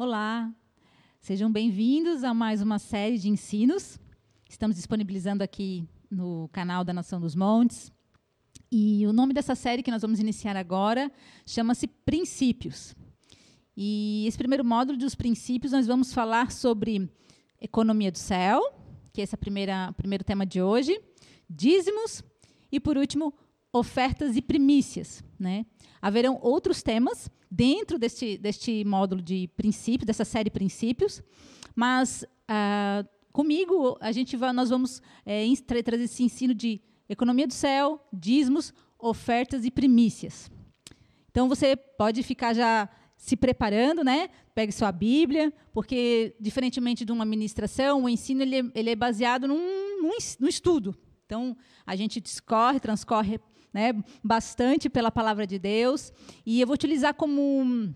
Olá, 0.00 0.48
sejam 1.20 1.50
bem-vindos 1.50 2.22
a 2.22 2.32
mais 2.32 2.62
uma 2.62 2.78
série 2.78 3.18
de 3.18 3.28
ensinos. 3.28 3.98
Estamos 4.48 4.76
disponibilizando 4.76 5.42
aqui 5.42 5.88
no 6.08 6.48
canal 6.52 6.84
da 6.84 6.92
Nação 6.92 7.20
dos 7.20 7.34
Montes. 7.34 7.90
E 8.70 9.04
o 9.08 9.12
nome 9.12 9.34
dessa 9.34 9.56
série 9.56 9.82
que 9.82 9.90
nós 9.90 10.00
vamos 10.00 10.20
iniciar 10.20 10.56
agora 10.56 11.10
chama-se 11.44 11.88
Princípios. 11.88 12.94
E 13.76 14.24
esse 14.28 14.38
primeiro 14.38 14.64
módulo 14.64 14.96
dos 14.96 15.16
princípios 15.16 15.72
nós 15.72 15.88
vamos 15.88 16.12
falar 16.12 16.52
sobre 16.52 17.10
economia 17.60 18.12
do 18.12 18.18
céu, 18.18 18.62
que 19.12 19.20
é 19.20 19.24
esse 19.24 19.36
primeiro 19.36 20.22
tema 20.24 20.46
de 20.46 20.62
hoje, 20.62 20.96
dízimos 21.50 22.22
e, 22.70 22.78
por 22.78 22.96
último, 22.96 23.34
ofertas 23.72 24.36
e 24.36 24.42
primícias. 24.42 25.24
Né? 25.36 25.66
Haverão 26.00 26.38
outros 26.40 26.84
temas 26.84 27.28
dentro 27.50 27.98
deste, 27.98 28.36
deste 28.36 28.84
módulo 28.84 29.22
de 29.22 29.48
princípios, 29.56 30.06
dessa 30.06 30.24
série 30.24 30.50
princípios, 30.50 31.22
mas 31.74 32.24
ah, 32.46 33.04
comigo 33.32 33.96
a 34.00 34.12
gente 34.12 34.36
vai, 34.36 34.52
nós 34.52 34.70
vamos 34.70 35.02
é, 35.24 35.44
trazer 35.82 36.04
esse 36.04 36.22
ensino 36.22 36.54
de 36.54 36.80
economia 37.08 37.46
do 37.46 37.54
céu, 37.54 38.04
dízimos, 38.12 38.74
ofertas 38.98 39.64
e 39.64 39.70
primícias. 39.70 40.50
Então 41.30 41.48
você 41.48 41.76
pode 41.76 42.22
ficar 42.22 42.54
já 42.54 42.88
se 43.16 43.36
preparando, 43.36 44.04
né? 44.04 44.28
Pegue 44.54 44.72
sua 44.72 44.92
Bíblia, 44.92 45.52
porque 45.72 46.34
diferentemente 46.40 47.04
de 47.04 47.12
uma 47.12 47.24
ministração, 47.24 48.04
o 48.04 48.08
ensino 48.08 48.42
ele, 48.42 48.56
é, 48.56 48.62
ele 48.74 48.90
é 48.90 48.96
baseado 48.96 49.46
num, 49.46 50.02
num, 50.02 50.10
num 50.40 50.48
estudo. 50.48 50.96
Então 51.26 51.56
a 51.86 51.94
gente 51.94 52.20
discorre, 52.20 52.80
transcorre 52.80 53.38
né, 53.72 53.92
bastante 54.22 54.88
pela 54.88 55.10
palavra 55.10 55.46
de 55.46 55.58
Deus. 55.58 56.12
E 56.44 56.60
eu 56.60 56.66
vou 56.66 56.74
utilizar 56.74 57.14
como. 57.14 57.94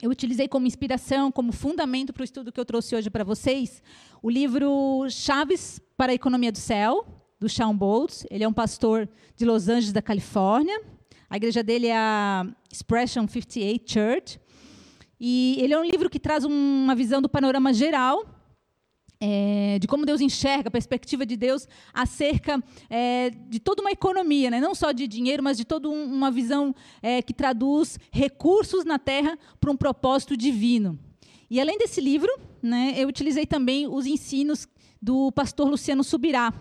Eu 0.00 0.10
utilizei 0.10 0.46
como 0.46 0.66
inspiração, 0.66 1.32
como 1.32 1.52
fundamento 1.52 2.12
para 2.12 2.20
o 2.20 2.24
estudo 2.24 2.52
que 2.52 2.60
eu 2.60 2.66
trouxe 2.66 2.94
hoje 2.94 3.08
para 3.08 3.24
vocês, 3.24 3.82
o 4.22 4.28
livro 4.28 5.06
Chaves 5.08 5.80
para 5.96 6.12
a 6.12 6.14
Economia 6.14 6.52
do 6.52 6.58
Céu, 6.58 7.06
do 7.40 7.48
Sean 7.48 7.74
Boltz. 7.74 8.26
Ele 8.30 8.44
é 8.44 8.48
um 8.48 8.52
pastor 8.52 9.08
de 9.34 9.46
Los 9.46 9.68
Angeles, 9.68 9.92
da 9.92 10.02
Califórnia. 10.02 10.78
A 11.30 11.36
igreja 11.36 11.62
dele 11.62 11.86
é 11.86 11.96
a 11.96 12.46
Expression 12.70 13.26
58 13.26 13.90
Church. 13.90 14.40
E 15.18 15.56
ele 15.60 15.72
é 15.72 15.78
um 15.78 15.84
livro 15.84 16.10
que 16.10 16.20
traz 16.20 16.44
uma 16.44 16.94
visão 16.94 17.22
do 17.22 17.28
panorama 17.28 17.72
geral 17.72 18.35
é, 19.20 19.78
de 19.80 19.86
como 19.86 20.04
Deus 20.04 20.20
enxerga 20.20 20.68
a 20.68 20.70
perspectiva 20.70 21.24
de 21.24 21.36
Deus 21.36 21.66
acerca 21.92 22.62
é, 22.88 23.30
de 23.30 23.58
toda 23.58 23.80
uma 23.80 23.90
economia, 23.90 24.50
né? 24.50 24.60
não 24.60 24.74
só 24.74 24.92
de 24.92 25.06
dinheiro, 25.06 25.42
mas 25.42 25.56
de 25.56 25.64
toda 25.64 25.88
um, 25.88 26.04
uma 26.04 26.30
visão 26.30 26.74
é, 27.02 27.22
que 27.22 27.32
traduz 27.32 27.98
recursos 28.10 28.84
na 28.84 28.98
terra 28.98 29.38
para 29.60 29.70
um 29.70 29.76
propósito 29.76 30.36
divino. 30.36 30.98
E 31.48 31.60
além 31.60 31.78
desse 31.78 32.00
livro, 32.00 32.30
né, 32.62 32.94
eu 32.96 33.08
utilizei 33.08 33.46
também 33.46 33.86
os 33.86 34.06
ensinos 34.06 34.66
do 35.00 35.30
pastor 35.32 35.68
Luciano 35.68 36.02
Subirá. 36.02 36.52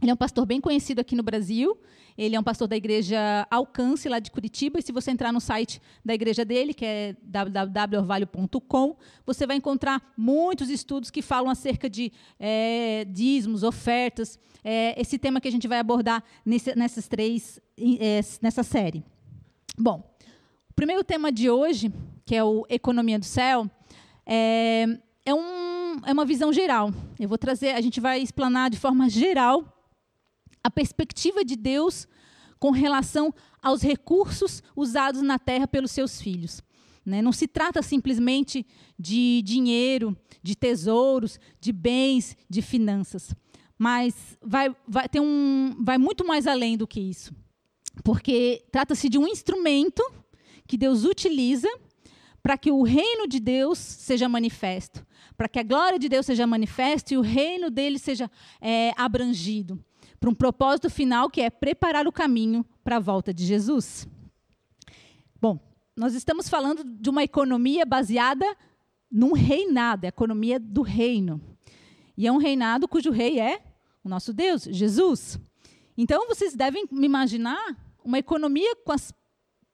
Ele 0.00 0.10
é 0.10 0.14
um 0.14 0.16
pastor 0.16 0.44
bem 0.44 0.60
conhecido 0.60 1.00
aqui 1.00 1.16
no 1.16 1.22
Brasil. 1.22 1.76
Ele 2.18 2.36
é 2.36 2.40
um 2.40 2.42
pastor 2.42 2.68
da 2.68 2.76
igreja 2.76 3.46
Alcance, 3.50 4.08
lá 4.08 4.18
de 4.18 4.30
Curitiba. 4.30 4.78
E 4.78 4.82
se 4.82 4.92
você 4.92 5.10
entrar 5.10 5.32
no 5.32 5.40
site 5.40 5.80
da 6.04 6.14
igreja 6.14 6.44
dele, 6.44 6.74
que 6.74 6.84
é 6.84 7.16
www.orvalho.com, 7.22 8.96
você 9.24 9.46
vai 9.46 9.56
encontrar 9.56 10.12
muitos 10.16 10.70
estudos 10.70 11.10
que 11.10 11.22
falam 11.22 11.50
acerca 11.50 11.88
de 11.88 12.12
é, 12.38 13.06
dízimos, 13.10 13.62
ofertas, 13.62 14.38
é, 14.62 15.00
esse 15.00 15.18
tema 15.18 15.40
que 15.40 15.48
a 15.48 15.50
gente 15.50 15.68
vai 15.68 15.78
abordar 15.78 16.22
nesse, 16.44 16.74
nessas 16.74 17.06
três, 17.08 17.60
é, 17.78 18.20
nessa 18.42 18.62
série. 18.62 19.04
Bom, 19.78 20.02
o 20.70 20.74
primeiro 20.74 21.04
tema 21.04 21.30
de 21.30 21.50
hoje, 21.50 21.92
que 22.24 22.34
é 22.34 22.42
o 22.42 22.66
Economia 22.68 23.18
do 23.18 23.24
Céu, 23.24 23.70
é, 24.26 24.86
é, 25.24 25.34
um, 25.34 26.00
é 26.04 26.12
uma 26.12 26.24
visão 26.24 26.52
geral. 26.52 26.92
Eu 27.20 27.28
vou 27.28 27.38
trazer, 27.38 27.74
a 27.74 27.80
gente 27.80 28.00
vai 28.00 28.20
explanar 28.20 28.70
de 28.70 28.78
forma 28.78 29.08
geral 29.08 29.75
a 30.66 30.70
perspectiva 30.70 31.44
de 31.44 31.54
Deus 31.54 32.08
com 32.58 32.72
relação 32.72 33.32
aos 33.62 33.82
recursos 33.82 34.64
usados 34.74 35.22
na 35.22 35.38
terra 35.38 35.68
pelos 35.68 35.92
seus 35.92 36.20
filhos. 36.20 36.60
Né? 37.04 37.22
Não 37.22 37.30
se 37.30 37.46
trata 37.46 37.80
simplesmente 37.82 38.66
de 38.98 39.42
dinheiro, 39.44 40.16
de 40.42 40.56
tesouros, 40.56 41.38
de 41.60 41.72
bens, 41.72 42.36
de 42.50 42.62
finanças, 42.62 43.32
mas 43.78 44.36
vai, 44.42 44.74
vai, 44.88 45.08
ter 45.08 45.20
um, 45.20 45.76
vai 45.84 45.98
muito 45.98 46.26
mais 46.26 46.48
além 46.48 46.76
do 46.76 46.86
que 46.86 46.98
isso. 46.98 47.32
Porque 48.02 48.64
trata-se 48.72 49.08
de 49.08 49.18
um 49.18 49.28
instrumento 49.28 50.02
que 50.66 50.76
Deus 50.76 51.04
utiliza 51.04 51.68
para 52.42 52.58
que 52.58 52.72
o 52.72 52.82
reino 52.82 53.28
de 53.28 53.38
Deus 53.38 53.78
seja 53.78 54.28
manifesto, 54.28 55.06
para 55.36 55.48
que 55.48 55.60
a 55.60 55.62
glória 55.62 55.98
de 55.98 56.08
Deus 56.08 56.26
seja 56.26 56.44
manifesta 56.44 57.14
e 57.14 57.16
o 57.16 57.20
reino 57.20 57.70
dele 57.70 58.00
seja 58.00 58.28
é, 58.60 58.92
abrangido 58.96 59.80
para 60.18 60.30
um 60.30 60.34
propósito 60.34 60.88
final 60.88 61.30
que 61.30 61.40
é 61.40 61.50
preparar 61.50 62.06
o 62.06 62.12
caminho 62.12 62.64
para 62.82 62.96
a 62.96 63.00
volta 63.00 63.32
de 63.32 63.44
Jesus. 63.44 64.08
Bom, 65.40 65.58
nós 65.96 66.14
estamos 66.14 66.48
falando 66.48 66.84
de 66.84 67.10
uma 67.10 67.22
economia 67.22 67.84
baseada 67.84 68.46
num 69.10 69.32
reinado, 69.32 70.06
a 70.06 70.08
economia 70.08 70.58
do 70.58 70.82
reino. 70.82 71.40
E 72.16 72.26
é 72.26 72.32
um 72.32 72.38
reinado 72.38 72.88
cujo 72.88 73.10
rei 73.10 73.38
é 73.38 73.62
o 74.02 74.08
nosso 74.08 74.32
Deus, 74.32 74.62
Jesus. 74.64 75.38
Então 75.96 76.28
vocês 76.28 76.54
devem 76.54 76.86
me 76.90 77.06
imaginar 77.06 77.76
uma 78.04 78.18
economia 78.18 78.76
com 78.84 78.92
as 78.92 79.12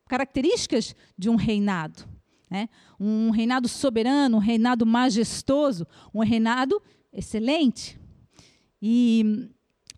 características 0.09 0.95
de 1.17 1.29
um 1.29 1.37
reinado. 1.37 2.05
Né? 2.51 2.69
Um 2.99 3.31
reinado 3.31 3.69
soberano, 3.69 4.37
um 4.37 4.41
reinado 4.41 4.85
majestoso, 4.85 5.87
um 6.15 6.21
reinado 6.21 6.83
excelente. 7.13 7.99
E 8.81 9.49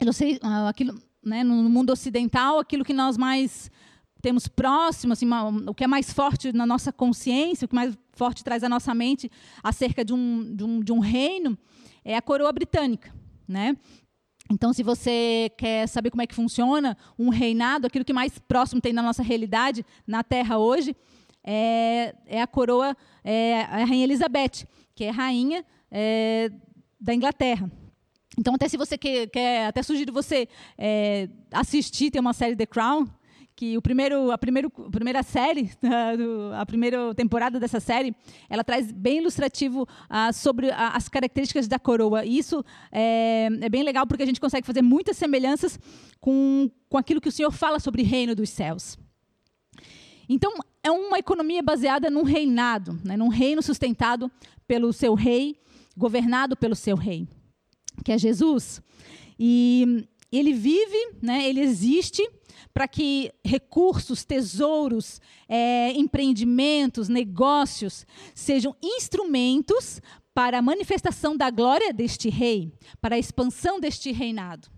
eu 0.00 0.12
sei, 0.12 0.38
ah, 0.42 0.68
aquilo, 0.68 0.94
né, 1.24 1.42
no 1.42 1.68
mundo 1.68 1.90
ocidental, 1.90 2.58
aquilo 2.58 2.84
que 2.84 2.92
nós 2.92 3.16
mais 3.16 3.70
temos 4.20 4.48
próximo, 4.48 5.12
assim, 5.12 5.28
o 5.66 5.74
que 5.74 5.84
é 5.84 5.86
mais 5.86 6.12
forte 6.12 6.52
na 6.52 6.64
nossa 6.64 6.90
consciência, 6.92 7.66
o 7.66 7.68
que 7.68 7.74
mais 7.74 7.96
forte 8.12 8.42
traz 8.42 8.64
à 8.64 8.68
nossa 8.68 8.94
mente 8.94 9.30
acerca 9.62 10.04
de 10.04 10.14
um, 10.14 10.54
de 10.56 10.64
um, 10.64 10.80
de 10.80 10.92
um 10.92 10.98
reino, 10.98 11.58
é 12.02 12.16
a 12.16 12.22
coroa 12.22 12.50
britânica. 12.50 13.14
Né? 13.46 13.76
Então, 14.50 14.72
se 14.72 14.82
você 14.82 15.50
quer 15.58 15.86
saber 15.88 16.10
como 16.10 16.22
é 16.22 16.26
que 16.26 16.34
funciona 16.34 16.96
um 17.18 17.28
reinado, 17.28 17.86
aquilo 17.86 18.04
que 18.04 18.12
mais 18.12 18.38
próximo 18.38 18.80
tem 18.80 18.92
na 18.92 19.02
nossa 19.02 19.22
realidade, 19.22 19.84
na 20.06 20.22
Terra 20.22 20.56
hoje, 20.56 20.96
é, 21.42 22.14
é 22.26 22.40
a 22.40 22.46
coroa, 22.46 22.96
é 23.22 23.62
a 23.62 23.84
Rainha 23.84 24.04
Elizabeth, 24.04 24.66
que 24.94 25.04
é 25.04 25.10
rainha 25.10 25.64
é, 25.90 26.50
da 26.98 27.14
Inglaterra. 27.14 27.70
Então, 28.38 28.54
até 28.54 28.68
se 28.68 28.76
você 28.76 28.98
quer, 28.98 29.28
quer 29.28 29.66
até 29.66 29.82
sugiro 29.82 30.12
você 30.12 30.48
é, 30.76 31.28
assistir, 31.52 32.10
tem 32.10 32.20
uma 32.20 32.32
série 32.32 32.56
The 32.56 32.66
Crown, 32.66 33.08
que 33.56 33.78
o 33.78 33.82
primeiro, 33.82 34.32
a, 34.32 34.38
primeiro, 34.38 34.72
a 34.76 34.90
primeira 34.90 35.22
série, 35.22 35.70
a 36.58 36.66
primeira 36.66 37.14
temporada 37.14 37.60
dessa 37.60 37.78
série, 37.78 38.14
ela 38.48 38.64
traz 38.64 38.90
bem 38.90 39.18
ilustrativo 39.18 39.86
ah, 40.08 40.32
sobre 40.32 40.70
as 40.72 41.08
características 41.08 41.68
da 41.68 41.78
coroa. 41.78 42.24
E 42.24 42.36
isso 42.36 42.64
é, 42.90 43.48
é, 43.60 43.68
bem 43.68 43.82
legal 43.82 44.06
porque 44.06 44.22
a 44.22 44.26
gente 44.26 44.40
consegue 44.40 44.66
fazer 44.66 44.82
muitas 44.82 45.16
semelhanças 45.16 45.78
com, 46.20 46.68
com 46.88 46.98
aquilo 46.98 47.20
que 47.20 47.28
o 47.28 47.32
Senhor 47.32 47.52
fala 47.52 47.78
sobre 47.78 48.02
o 48.02 48.06
reino 48.06 48.34
dos 48.34 48.50
céus. 48.50 48.98
Então, 50.28 50.52
é 50.82 50.90
uma 50.90 51.18
economia 51.18 51.62
baseada 51.62 52.10
num 52.10 52.22
reinado, 52.22 52.98
né, 53.04 53.16
num 53.16 53.28
reino 53.28 53.62
sustentado 53.62 54.30
pelo 54.66 54.92
seu 54.92 55.14
rei, 55.14 55.60
governado 55.96 56.56
pelo 56.56 56.74
seu 56.74 56.96
rei 56.96 57.28
que 58.04 58.12
é 58.12 58.18
Jesus. 58.18 58.82
E 59.38 60.06
ele 60.30 60.52
vive, 60.52 61.16
né, 61.22 61.48
ele 61.48 61.60
existe 61.60 62.28
para 62.72 62.88
que 62.88 63.32
recursos, 63.44 64.24
tesouros, 64.24 65.20
é, 65.48 65.92
empreendimentos, 65.92 67.08
negócios 67.08 68.04
sejam 68.34 68.74
instrumentos 68.82 70.00
para 70.34 70.58
a 70.58 70.62
manifestação 70.62 71.36
da 71.36 71.50
glória 71.50 71.92
deste 71.92 72.28
rei, 72.28 72.72
para 73.00 73.14
a 73.14 73.18
expansão 73.18 73.78
deste 73.78 74.10
reinado. 74.10 74.68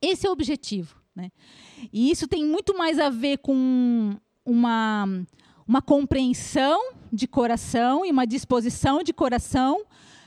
Esse 0.00 0.26
é 0.26 0.30
o 0.30 0.32
objetivo. 0.32 0.96
Né? 1.16 1.30
E 1.92 2.10
isso 2.10 2.28
tem 2.28 2.44
muito 2.44 2.76
mais 2.76 2.98
a 2.98 3.08
ver 3.08 3.38
com 3.38 4.14
uma, 4.44 5.06
uma 5.66 5.80
compreensão 5.80 6.92
de 7.10 7.26
coração 7.26 8.04
e 8.04 8.10
uma 8.10 8.26
disposição 8.26 9.02
de 9.02 9.12
coração 9.12 9.82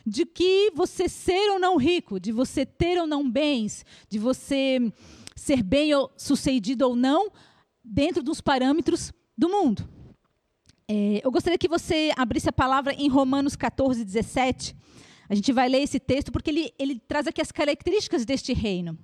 de 0.09 0.25
que 0.25 0.71
você 0.73 1.09
ser 1.09 1.51
ou 1.51 1.59
não 1.59 1.75
rico, 1.75 2.17
de 2.17 2.31
você 2.31 2.65
ter 2.65 2.97
ou 2.97 3.05
não 3.05 3.29
bens, 3.29 3.85
de 4.07 4.17
você 4.17 4.79
ser 5.35 5.61
bem 5.61 5.91
sucedido 6.15 6.87
ou 6.87 6.95
não 6.95 7.29
dentro 7.83 8.23
dos 8.23 8.39
parâmetros 8.39 9.11
do 9.37 9.49
mundo. 9.49 9.87
É, 10.87 11.19
eu 11.21 11.29
gostaria 11.29 11.57
que 11.57 11.67
você 11.67 12.11
abrisse 12.15 12.47
a 12.47 12.53
palavra 12.53 12.93
em 12.93 13.09
Romanos 13.09 13.57
14, 13.57 14.05
17. 14.05 14.73
A 15.27 15.35
gente 15.35 15.51
vai 15.51 15.67
ler 15.67 15.81
esse 15.81 15.99
texto 15.99 16.31
porque 16.31 16.51
ele, 16.51 16.73
ele 16.79 16.99
traz 16.99 17.27
aqui 17.27 17.41
as 17.41 17.51
características 17.51 18.23
deste 18.23 18.53
reino. 18.53 18.97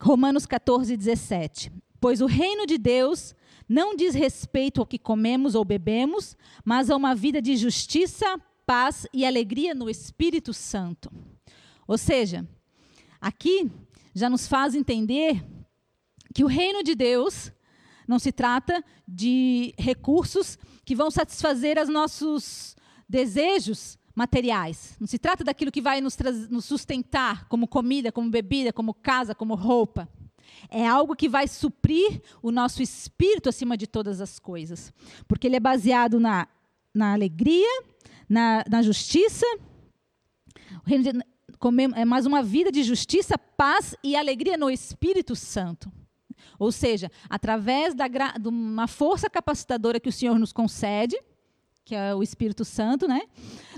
Romanos 0.00 0.46
14, 0.46 0.96
17. 0.96 1.70
Pois 2.00 2.20
o 2.20 2.26
reino 2.26 2.66
de 2.66 2.78
Deus 2.78 3.34
não 3.68 3.94
diz 3.94 4.14
respeito 4.14 4.80
ao 4.80 4.86
que 4.86 4.98
comemos 4.98 5.54
ou 5.54 5.64
bebemos, 5.64 6.36
mas 6.64 6.90
a 6.90 6.96
uma 6.96 7.14
vida 7.14 7.42
de 7.42 7.56
justiça, 7.56 8.40
paz 8.64 9.06
e 9.12 9.26
alegria 9.26 9.74
no 9.74 9.90
Espírito 9.90 10.54
Santo. 10.54 11.10
Ou 11.86 11.98
seja, 11.98 12.46
aqui 13.20 13.70
já 14.14 14.30
nos 14.30 14.46
faz 14.46 14.74
entender 14.74 15.44
que 16.34 16.44
o 16.44 16.46
reino 16.48 16.82
de 16.82 16.94
Deus 16.94 17.52
não 18.06 18.18
se 18.18 18.32
trata 18.32 18.82
de 19.06 19.74
recursos 19.78 20.58
que 20.84 20.94
vão 20.94 21.10
satisfazer 21.10 21.78
os 21.78 21.88
nossos 21.88 22.74
desejos 23.08 23.98
materiais. 24.14 24.96
Não 24.98 25.06
se 25.06 25.18
trata 25.18 25.44
daquilo 25.44 25.70
que 25.70 25.82
vai 25.82 26.00
nos, 26.00 26.16
nos 26.48 26.64
sustentar, 26.64 27.46
como 27.48 27.68
comida, 27.68 28.10
como 28.10 28.30
bebida, 28.30 28.72
como 28.72 28.94
casa, 28.94 29.34
como 29.34 29.54
roupa. 29.54 30.08
É 30.70 30.86
algo 30.86 31.16
que 31.16 31.28
vai 31.28 31.46
suprir 31.48 32.20
o 32.42 32.50
nosso 32.50 32.82
espírito 32.82 33.48
acima 33.48 33.76
de 33.76 33.86
todas 33.86 34.20
as 34.20 34.38
coisas. 34.38 34.92
Porque 35.26 35.46
ele 35.46 35.56
é 35.56 35.60
baseado 35.60 36.18
na, 36.20 36.48
na 36.94 37.12
alegria, 37.12 37.82
na, 38.28 38.64
na 38.68 38.82
justiça. 38.82 39.46
É 41.96 42.04
mais 42.04 42.26
uma 42.26 42.42
vida 42.42 42.70
de 42.70 42.82
justiça, 42.82 43.36
paz 43.38 43.94
e 44.02 44.16
alegria 44.16 44.56
no 44.56 44.70
Espírito 44.70 45.34
Santo. 45.34 45.90
Ou 46.58 46.72
seja, 46.72 47.10
através 47.28 47.94
da, 47.94 48.06
de 48.08 48.48
uma 48.48 48.86
força 48.86 49.30
capacitadora 49.30 50.00
que 50.00 50.08
o 50.08 50.12
Senhor 50.12 50.38
nos 50.38 50.52
concede, 50.52 51.18
que 51.88 51.94
é 51.94 52.14
o 52.14 52.22
Espírito 52.22 52.66
Santo, 52.66 53.08
né? 53.08 53.22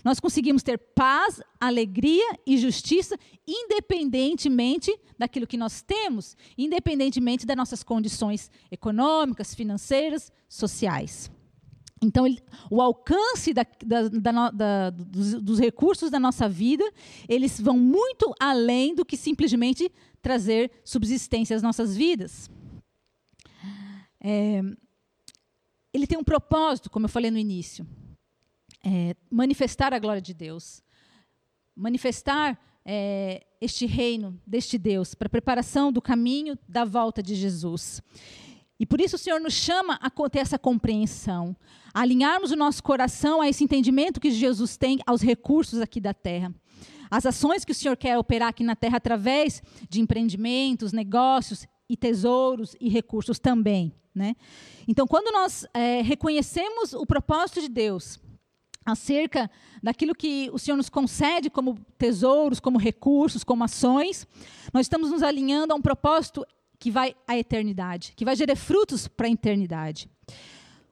Nós 0.05 0.19
conseguimos 0.19 0.65
ter 0.65 0.77
paz, 0.77 1.41
alegria 1.61 2.29
e 2.45 2.59
justiça, 2.59 3.17
independentemente 3.47 4.93
daquilo 5.17 5.47
que 5.47 5.57
nós 5.57 5.81
temos, 5.81 6.37
independentemente 6.59 7.47
das 7.47 7.57
nossas 7.57 7.85
condições 7.85 8.51
econômicas, 8.69 9.55
financeiras, 9.55 10.33
sociais. 10.49 11.31
Então, 12.03 12.27
ele, 12.27 12.43
o 12.69 12.83
alcance 12.83 13.55
da, 13.55 13.65
da, 13.87 14.51
da, 14.51 14.91
dos, 14.91 15.35
dos, 15.35 15.61
recursos 15.61 16.11
da 16.11 16.19
nossa 16.19 16.49
vida, 16.49 16.85
eles 17.29 17.61
vão 17.61 17.79
muito 17.79 18.35
além 18.41 18.93
do 18.93 19.05
que 19.05 19.17
simplesmente 19.17 19.89
trazer 20.21 20.73
subsistência 20.85 21.55
às 21.55 21.63
nossas 21.63 21.95
vidas. 21.95 22.51
É, 24.21 24.63
ele 25.93 26.07
tem 26.07 26.19
um 26.19 26.25
propósito, 26.25 26.91
como 26.91 27.05
eu 27.05 27.11
falei 27.11 27.31
no 27.31 27.39
início, 27.39 27.87
é, 28.85 29.15
manifestar 29.31 29.93
a 29.93 29.99
glória 29.99 30.23
de 30.23 30.35
Deus, 30.35 30.83
manifestar 31.75 32.59
é, 32.85 33.47
este 33.61 33.87
reino 33.87 34.41
deste 34.47 34.79
Deus 34.79 35.15
para 35.15 35.27
a 35.27 35.31
preparação 35.31 35.93
do 35.93 36.01
caminho 36.01 36.59
da 36.69 36.85
volta 36.85 37.23
de 37.23 37.35
Jesus. 37.35 38.03
E 38.79 38.87
por 38.87 39.01
isso 39.01 39.17
o 39.17 39.19
Senhor 39.19 39.41
nos 39.41 39.53
chama 39.53 39.99
a 40.01 40.11
ter 40.31 40.39
essa 40.39 40.59
compreensão, 40.59 41.55
a 41.93 42.01
alinharmos 42.01 42.51
o 42.51 42.57
nosso 42.57 42.83
coração 42.83 43.43
a 43.43 43.49
esse 43.49 43.63
entendimento 43.63 44.21
que 44.21 44.31
Jesus 44.31 44.77
tem 44.79 44.99
aos 45.07 45.21
recursos 45.21 45.81
aqui 45.81 46.01
da 46.01 46.15
terra. 46.15 46.55
As 47.11 47.27
ações 47.27 47.65
que 47.65 47.73
o 47.73 47.75
Senhor 47.75 47.97
quer 47.97 48.17
operar 48.17 48.49
aqui 48.49 48.65
na 48.65 48.77
terra 48.77 48.97
através 48.97 49.63
de 49.89 50.01
empreendimentos, 50.01 50.93
negócios 50.93 51.67
e 51.89 51.97
tesouros 51.97 52.75
e 52.81 52.89
recursos 52.89 53.39
também. 53.39 53.93
Né? 54.15 54.35
Então, 54.89 55.07
quando 55.07 55.31
nós 55.33 55.67
é, 55.75 56.01
reconhecemos 56.01 56.95
o 56.95 57.05
propósito 57.05 57.61
de 57.61 57.69
Deus 57.69 58.19
acerca 58.85 59.51
daquilo 59.83 60.15
que 60.15 60.51
o 60.53 60.59
Senhor 60.59 60.77
nos 60.77 60.89
concede 60.89 61.51
como 61.51 61.79
tesouros, 61.99 62.61
como 62.61 62.79
recursos, 62.79 63.45
como 63.45 63.65
ações, 63.65 64.27
nós 64.73 64.87
estamos 64.87 65.11
nos 65.11 65.23
alinhando 65.23 65.73
a 65.73 65.77
um 65.77 65.83
propósito 65.83 66.47
que 66.79 66.91
vai 66.91 67.15
à 67.27 67.37
eternidade, 67.37 68.15
que 68.17 68.25
vai 68.25 68.35
gerar 68.35 68.57
frutos 68.57 69.07
para 69.07 69.27
a 69.27 69.31
eternidade. 69.31 70.09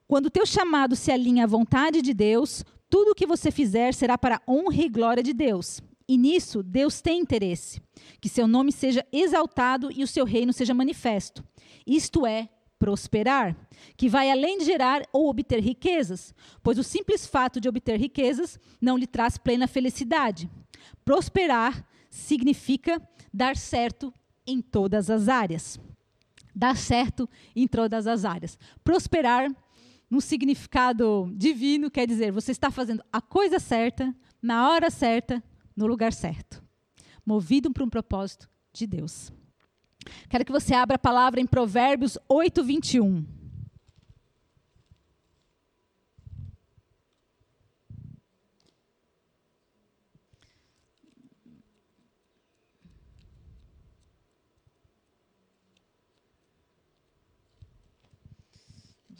Quando 0.06 0.26
o 0.26 0.30
teu 0.30 0.46
chamado 0.46 0.94
se 0.94 1.10
alinha 1.10 1.44
à 1.44 1.46
vontade 1.46 2.02
de 2.02 2.12
Deus, 2.12 2.64
tudo 2.90 3.10
o 3.10 3.14
que 3.14 3.26
você 3.26 3.50
fizer 3.50 3.94
será 3.94 4.16
para 4.16 4.36
a 4.36 4.50
honra 4.50 4.82
e 4.82 4.88
glória 4.88 5.22
de 5.22 5.32
Deus. 5.32 5.80
E 6.06 6.16
nisso 6.16 6.62
Deus 6.62 7.02
tem 7.02 7.20
interesse, 7.20 7.80
que 8.20 8.28
seu 8.28 8.46
nome 8.46 8.72
seja 8.72 9.04
exaltado 9.12 9.90
e 9.92 10.02
o 10.02 10.06
seu 10.06 10.24
reino 10.24 10.52
seja 10.52 10.72
manifesto. 10.72 11.44
Isto 11.86 12.26
é 12.26 12.48
prosperar, 12.78 13.56
que 13.96 14.08
vai 14.08 14.30
além 14.30 14.58
de 14.58 14.64
gerar 14.64 15.02
ou 15.12 15.28
obter 15.28 15.60
riquezas, 15.60 16.34
pois 16.62 16.78
o 16.78 16.84
simples 16.84 17.26
fato 17.26 17.60
de 17.60 17.68
obter 17.68 17.98
riquezas 17.98 18.58
não 18.80 18.96
lhe 18.96 19.06
traz 19.06 19.36
plena 19.36 19.66
felicidade. 19.66 20.48
Prosperar 21.04 21.84
significa 22.08 23.02
dar 23.32 23.56
certo 23.56 24.12
em 24.46 24.62
todas 24.62 25.10
as 25.10 25.28
áreas. 25.28 25.78
Dar 26.54 26.76
certo 26.76 27.28
em 27.54 27.66
todas 27.66 28.06
as 28.06 28.24
áreas. 28.24 28.58
Prosperar, 28.82 29.50
no 30.10 30.20
significado 30.20 31.30
divino, 31.36 31.90
quer 31.90 32.06
dizer 32.06 32.32
você 32.32 32.52
está 32.52 32.70
fazendo 32.70 33.02
a 33.12 33.20
coisa 33.20 33.58
certa, 33.58 34.14
na 34.40 34.70
hora 34.70 34.90
certa, 34.90 35.42
no 35.76 35.86
lugar 35.86 36.12
certo. 36.12 36.62
Movido 37.24 37.70
para 37.70 37.84
um 37.84 37.90
propósito 37.90 38.48
de 38.72 38.86
Deus. 38.86 39.30
Quero 40.28 40.44
que 40.44 40.52
você 40.52 40.74
abra 40.74 40.96
a 40.96 40.98
palavra 40.98 41.40
em 41.40 41.46
Provérbios 41.46 42.18
8, 42.28 42.62
21. 42.62 43.38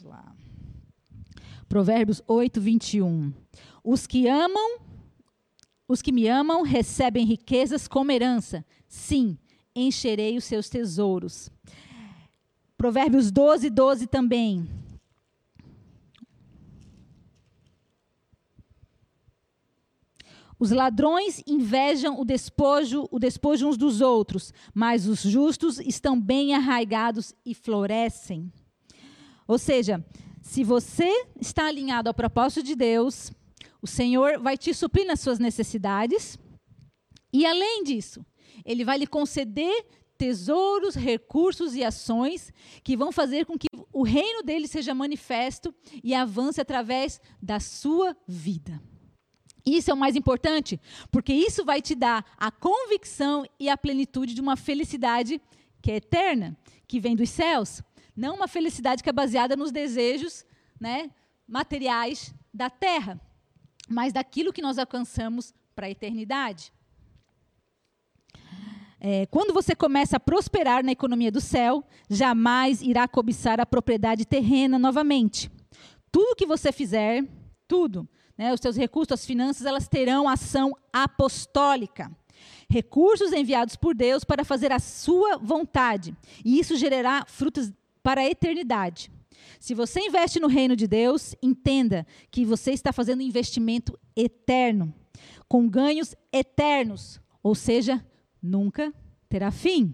lá. 0.09 0.35
Provérbios 1.67 2.21
8, 2.27 2.59
21. 2.59 3.31
Os 3.83 4.07
que 4.07 4.27
amam, 4.27 4.79
os 5.87 6.01
que 6.01 6.11
me 6.11 6.27
amam 6.27 6.63
recebem 6.63 7.25
riquezas 7.25 7.87
como 7.87 8.11
herança. 8.11 8.65
Sim, 8.87 9.37
encherei 9.87 10.37
os 10.37 10.43
seus 10.43 10.69
tesouros. 10.69 11.49
Provérbios 12.77 13.31
12, 13.31 13.69
12 13.69 14.07
também. 14.07 14.67
Os 20.59 20.71
ladrões 20.71 21.41
invejam 21.47 22.19
o 22.19 22.25
despojo, 22.25 23.07
o 23.09 23.17
despojo 23.17 23.67
uns 23.67 23.77
dos 23.77 24.01
outros, 24.01 24.53
mas 24.73 25.07
os 25.07 25.21
justos 25.21 25.79
estão 25.79 26.19
bem 26.19 26.53
arraigados 26.53 27.33
e 27.45 27.55
florescem. 27.55 28.51
Ou 29.47 29.57
seja, 29.57 30.05
se 30.41 30.63
você 30.63 31.27
está 31.39 31.67
alinhado 31.67 32.09
ao 32.09 32.13
propósito 32.13 32.61
de 32.61 32.75
Deus, 32.75 33.31
o 33.81 33.87
Senhor 33.87 34.39
vai 34.39 34.57
te 34.57 34.73
suprir 34.73 35.07
nas 35.07 35.21
suas 35.21 35.39
necessidades. 35.39 36.37
E 37.31 37.45
além 37.45 37.83
disso, 37.83 38.25
Ele 38.65 38.85
vai 38.85 38.97
lhe 38.97 39.07
conceder 39.07 39.85
tesouros, 40.17 40.95
recursos 40.95 41.75
e 41.75 41.83
ações 41.83 42.51
que 42.83 42.97
vão 42.97 43.11
fazer 43.11 43.45
com 43.45 43.57
que 43.57 43.67
o 43.93 44.03
reino 44.03 44.43
dele 44.43 44.67
seja 44.67 44.93
manifesto 44.93 45.73
e 46.03 46.13
avance 46.13 46.59
através 46.59 47.21
da 47.41 47.59
sua 47.59 48.15
vida. 48.27 48.81
Isso 49.65 49.91
é 49.91 49.93
o 49.93 49.97
mais 49.97 50.15
importante, 50.15 50.79
porque 51.11 51.33
isso 51.33 51.63
vai 51.63 51.81
te 51.81 51.95
dar 51.95 52.25
a 52.37 52.51
convicção 52.51 53.45
e 53.59 53.69
a 53.69 53.77
plenitude 53.77 54.33
de 54.33 54.41
uma 54.41 54.55
felicidade 54.55 55.41
que 55.81 55.91
é 55.91 55.95
eterna, 55.95 56.57
que 56.87 56.99
vem 56.99 57.15
dos 57.15 57.29
céus. 57.29 57.81
Não 58.15 58.35
uma 58.35 58.47
felicidade 58.47 59.01
que 59.01 59.09
é 59.09 59.13
baseada 59.13 59.55
nos 59.55 59.71
desejos 59.71 60.45
né, 60.79 61.11
materiais 61.47 62.33
da 62.53 62.69
terra, 62.69 63.19
mas 63.87 64.11
daquilo 64.11 64.51
que 64.51 64.61
nós 64.61 64.77
alcançamos 64.77 65.53
para 65.73 65.87
a 65.87 65.91
eternidade. 65.91 66.73
É, 68.99 69.25
quando 69.27 69.53
você 69.53 69.75
começa 69.75 70.17
a 70.17 70.19
prosperar 70.19 70.83
na 70.83 70.91
economia 70.91 71.31
do 71.31 71.39
céu, 71.39 71.83
jamais 72.09 72.81
irá 72.81 73.07
cobiçar 73.07 73.59
a 73.59 73.65
propriedade 73.65 74.25
terrena 74.25 74.77
novamente. 74.77 75.49
Tudo 76.11 76.35
que 76.35 76.45
você 76.45 76.71
fizer, 76.71 77.23
tudo, 77.67 78.07
né, 78.37 78.53
os 78.53 78.59
seus 78.59 78.75
recursos, 78.75 79.13
as 79.13 79.25
finanças, 79.25 79.65
elas 79.65 79.87
terão 79.87 80.27
ação 80.27 80.75
apostólica 80.91 82.11
recursos 82.69 83.33
enviados 83.33 83.75
por 83.75 83.95
Deus 83.95 84.23
para 84.23 84.45
fazer 84.45 84.71
a 84.71 84.79
sua 84.79 85.37
vontade. 85.37 86.15
E 86.45 86.59
isso 86.59 86.77
gerará 86.77 87.25
frutos 87.27 87.71
para 88.03 88.21
a 88.21 88.29
eternidade. 88.29 89.11
Se 89.59 89.73
você 89.73 90.01
investe 90.01 90.39
no 90.39 90.47
reino 90.47 90.75
de 90.75 90.87
Deus, 90.87 91.35
entenda 91.41 92.05
que 92.29 92.45
você 92.45 92.71
está 92.71 92.93
fazendo 92.93 93.19
um 93.19 93.23
investimento 93.23 93.97
eterno, 94.15 94.93
com 95.47 95.67
ganhos 95.67 96.15
eternos, 96.31 97.19
ou 97.41 97.55
seja, 97.55 98.05
nunca 98.41 98.93
terá 99.27 99.51
fim. 99.51 99.93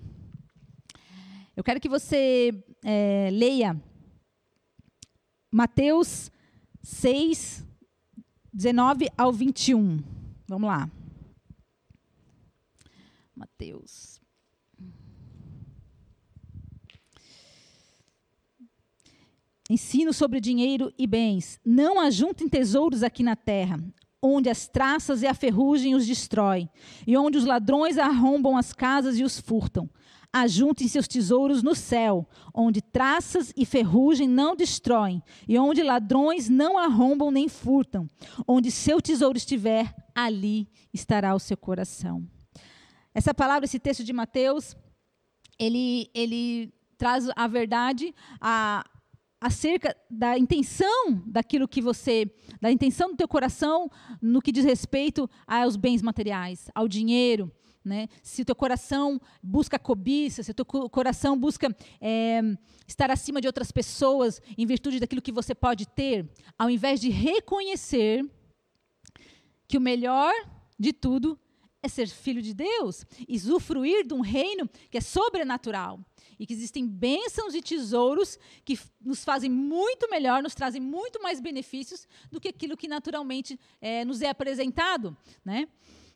Eu 1.55 1.63
quero 1.63 1.79
que 1.79 1.89
você 1.89 2.51
é, 2.83 3.29
leia 3.31 3.81
Mateus 5.51 6.31
6, 6.83 7.65
19 8.53 9.09
ao 9.17 9.31
21. 9.31 10.03
Vamos 10.47 10.67
lá. 10.67 10.89
Mateus 13.35 14.15
ensino 19.69 20.13
sobre 20.13 20.39
dinheiro 20.39 20.93
e 20.97 21.07
bens. 21.07 21.59
Não 21.65 21.99
ajuntem 21.99 22.47
tesouros 22.47 23.03
aqui 23.03 23.23
na 23.23 23.35
terra, 23.35 23.79
onde 24.25 24.49
as 24.49 24.67
traças 24.67 25.21
e 25.21 25.27
a 25.27 25.33
ferrugem 25.33 25.95
os 25.95 26.05
destrói, 26.05 26.69
e 27.05 27.17
onde 27.17 27.37
os 27.37 27.45
ladrões 27.45 27.97
arrombam 27.97 28.57
as 28.57 28.73
casas 28.73 29.17
e 29.19 29.23
os 29.23 29.39
furtam. 29.39 29.89
Ajuntem 30.33 30.87
seus 30.87 31.07
tesouros 31.07 31.63
no 31.63 31.73
céu, 31.73 32.27
onde 32.53 32.81
traças 32.81 33.53
e 33.55 33.65
ferrugem 33.65 34.27
não 34.27 34.55
destroem, 34.55 35.23
e 35.47 35.57
onde 35.57 35.81
ladrões 35.81 36.49
não 36.49 36.77
arrombam 36.77 37.31
nem 37.31 37.47
furtam. 37.47 38.09
Onde 38.45 38.69
seu 38.69 39.01
tesouro 39.01 39.37
estiver, 39.37 39.95
ali 40.13 40.67
estará 40.93 41.33
o 41.33 41.39
seu 41.39 41.55
coração. 41.55 42.27
Essa 43.13 43.33
palavra, 43.33 43.63
esse 43.63 43.79
texto 43.79 44.03
de 44.03 44.11
Mateus, 44.11 44.75
ele, 45.57 46.09
ele 46.13 46.73
traz 46.97 47.29
a 47.33 47.47
verdade 47.47 48.13
a, 48.41 48.83
acerca 49.39 49.95
da 50.09 50.37
intenção 50.37 51.21
daquilo 51.25 51.67
que 51.67 51.81
você, 51.81 52.31
da 52.61 52.71
intenção 52.71 53.11
do 53.11 53.17
teu 53.17 53.27
coração 53.27 53.89
no 54.21 54.41
que 54.41 54.51
diz 54.51 54.65
respeito 54.65 55.29
aos 55.45 55.75
bens 55.75 56.01
materiais, 56.01 56.69
ao 56.73 56.87
dinheiro. 56.87 57.51
Né? 57.83 58.07
Se 58.23 58.41
o 58.41 58.45
teu 58.45 58.55
coração 58.55 59.21
busca 59.43 59.77
cobiça, 59.77 60.41
se 60.41 60.49
o 60.49 60.53
teu 60.53 60.65
coração 60.65 61.37
busca 61.37 61.75
é, 62.01 62.41
estar 62.87 63.11
acima 63.11 63.39
de 63.39 63.47
outras 63.47 63.71
pessoas 63.71 64.41
em 64.57 64.65
virtude 64.65 64.99
daquilo 64.99 65.21
que 65.21 65.31
você 65.31 65.53
pode 65.53 65.87
ter, 65.87 66.27
ao 66.57 66.69
invés 66.69 66.99
de 66.99 67.09
reconhecer 67.09 68.27
que 69.67 69.77
o 69.77 69.81
melhor 69.81 70.33
de 70.79 70.91
tudo 70.91 71.39
é 71.83 71.87
ser 71.87 72.07
filho 72.07 72.41
de 72.41 72.55
Deus 72.55 73.05
usufruir 73.29 74.07
de 74.07 74.13
um 74.15 74.21
reino 74.21 74.67
que 74.89 74.97
é 74.97 75.01
sobrenatural 75.01 75.99
e 76.39 76.45
que 76.45 76.53
existem 76.53 76.87
bênçãos 76.87 77.53
e 77.55 77.61
tesouros 77.61 78.37
que 78.63 78.79
nos 79.01 79.23
fazem 79.23 79.49
muito 79.49 80.09
melhor, 80.09 80.43
nos 80.43 80.55
trazem 80.55 80.81
muito 80.81 81.21
mais 81.21 81.39
benefícios 81.39 82.07
do 82.31 82.39
que 82.39 82.49
aquilo 82.49 82.77
que 82.77 82.87
naturalmente 82.87 83.59
é, 83.81 84.03
nos 84.05 84.21
é 84.21 84.29
apresentado, 84.29 85.15
né? 85.43 85.67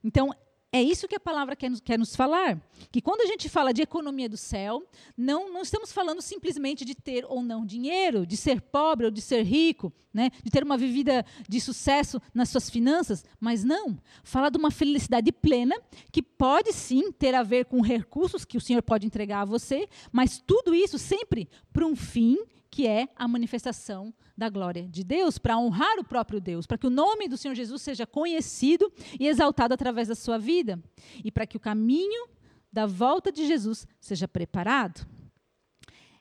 Então 0.03 0.33
é 0.71 0.81
isso 0.81 1.07
que 1.07 1.15
a 1.15 1.19
palavra 1.19 1.55
quer 1.55 1.69
nos, 1.69 1.79
quer 1.79 1.97
nos 1.97 2.15
falar. 2.15 2.61
Que 2.91 3.01
quando 3.01 3.21
a 3.21 3.25
gente 3.25 3.49
fala 3.49 3.73
de 3.73 3.81
economia 3.81 4.29
do 4.29 4.38
céu, 4.38 4.88
não, 5.17 5.51
não 5.51 5.63
estamos 5.63 5.91
falando 5.91 6.21
simplesmente 6.21 6.85
de 6.85 6.93
ter 6.93 7.25
ou 7.27 7.41
não 7.41 7.65
dinheiro, 7.65 8.25
de 8.25 8.38
ser 8.38 8.61
pobre 8.61 9.05
ou 9.05 9.11
de 9.11 9.19
ser 9.21 9.41
rico, 9.43 9.91
né? 10.13 10.29
de 10.43 10.51
ter 10.51 10.63
uma 10.63 10.77
vida 10.77 11.25
de 11.47 11.59
sucesso 11.59 12.21
nas 12.33 12.49
suas 12.49 12.69
finanças, 12.69 13.25
mas 13.39 13.63
não. 13.63 13.97
Fala 14.23 14.51
de 14.51 14.57
uma 14.59 14.69
felicidade 14.69 15.31
plena, 15.31 15.75
que 16.11 16.21
pode 16.21 16.71
sim 16.71 17.11
ter 17.11 17.33
a 17.33 17.41
ver 17.41 17.65
com 17.65 17.81
recursos 17.81 18.45
que 18.45 18.57
o 18.57 18.61
Senhor 18.61 18.83
pode 18.83 19.07
entregar 19.07 19.41
a 19.41 19.45
você, 19.45 19.89
mas 20.11 20.41
tudo 20.45 20.75
isso 20.75 20.99
sempre 20.99 21.49
para 21.73 21.85
um 21.85 21.95
fim 21.95 22.38
que 22.71 22.88
é 22.88 23.07
a 23.15 23.27
manifestação 23.27 24.13
da 24.38 24.49
glória 24.49 24.88
de 24.88 25.03
Deus, 25.03 25.38
para 25.38 25.57
honrar 25.57 25.99
o 25.99 26.03
próprio 26.03 26.39
Deus, 26.39 26.65
para 26.65 26.77
que 26.77 26.88
o 26.88 26.91
nome 26.91 27.27
do 27.27 27.38
Senhor 27.38 27.55
Jesus 27.55 27.81
seja 27.81 28.05
conhecido 28.05 28.91
e 29.19 29.27
exaltado 29.27 29.73
através 29.73 30.07
da 30.07 30.15
sua 30.15 30.38
vida, 30.38 30.81
e 31.23 31.31
para 31.31 31.47
que 31.47 31.57
o 31.57 31.59
caminho 31.59 32.27
da 32.71 32.85
volta 32.85 33.31
de 33.31 33.47
Jesus 33.47 33.88
seja 33.99 34.27
preparado. 34.27 35.05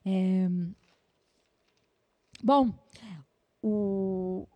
É... 0.05 0.49
Bom, 2.43 2.73
o, 3.63 4.49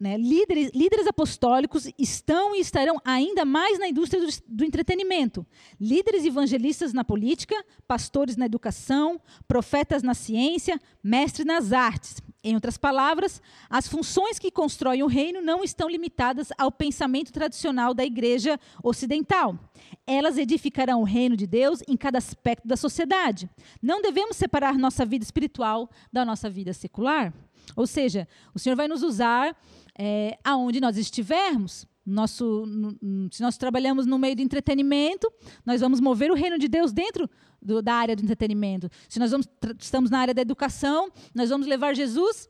né, 0.00 0.16
líderes, 0.16 0.70
líderes 0.72 1.08
apostólicos 1.08 1.90
estão 1.98 2.54
e 2.54 2.60
estarão 2.60 3.00
ainda 3.04 3.44
mais 3.44 3.78
na 3.78 3.88
indústria 3.88 4.24
do, 4.24 4.28
do, 4.46 4.64
entretenimento. 4.64 5.44
Líderes 5.80 6.24
evangelistas 6.24 6.92
na 6.92 7.02
política, 7.02 7.56
pastores 7.86 8.36
na 8.36 8.46
educação, 8.46 9.20
profetas 9.48 10.02
na 10.04 10.14
ciência, 10.14 10.80
mestres 11.02 11.44
nas 11.44 11.72
artes. 11.72 12.22
Em 12.44 12.54
outras 12.54 12.78
palavras, 12.78 13.42
as 13.68 13.88
funções 13.88 14.38
que 14.38 14.52
constroem 14.52 15.02
o 15.02 15.08
reino 15.08 15.42
não 15.42 15.64
estão 15.64 15.88
limitadas 15.88 16.50
ao 16.56 16.70
pensamento 16.70 17.32
tradicional 17.32 17.92
da 17.92 18.04
igreja 18.04 18.58
ocidental. 18.80 19.58
Elas 20.06 20.38
edificarão 20.38 21.00
o 21.00 21.04
reino 21.04 21.36
de 21.36 21.46
Deus 21.46 21.82
em 21.88 21.96
cada 21.96 22.18
aspecto 22.18 22.68
da 22.68 22.76
sociedade. 22.76 23.50
Não 23.82 24.00
devemos 24.00 24.36
separar 24.36 24.78
nossa 24.78 25.04
vida 25.04 25.24
espiritual 25.24 25.90
da 26.12 26.24
nossa 26.24 26.48
vida 26.48 26.72
secular. 26.72 27.34
Ou 27.76 27.86
seja, 27.86 28.26
o 28.54 28.58
Senhor 28.58 28.76
vai 28.76 28.88
nos 28.88 29.02
usar 29.02 29.56
é, 29.98 30.38
aonde 30.44 30.80
nós 30.80 30.96
estivermos. 30.96 31.86
Nosso, 32.04 32.64
no, 32.66 32.96
se 33.30 33.42
nós 33.42 33.58
trabalhamos 33.58 34.06
no 34.06 34.18
meio 34.18 34.34
do 34.34 34.40
entretenimento, 34.40 35.30
nós 35.64 35.80
vamos 35.80 36.00
mover 36.00 36.30
o 36.30 36.34
reino 36.34 36.58
de 36.58 36.66
Deus 36.66 36.90
dentro 36.90 37.28
do, 37.60 37.82
da 37.82 37.94
área 37.94 38.16
do 38.16 38.22
entretenimento. 38.22 38.88
Se 39.08 39.18
nós 39.18 39.30
vamos, 39.30 39.46
estamos 39.78 40.10
na 40.10 40.20
área 40.20 40.32
da 40.32 40.40
educação, 40.40 41.10
nós 41.34 41.50
vamos 41.50 41.66
levar 41.66 41.94
Jesus 41.94 42.48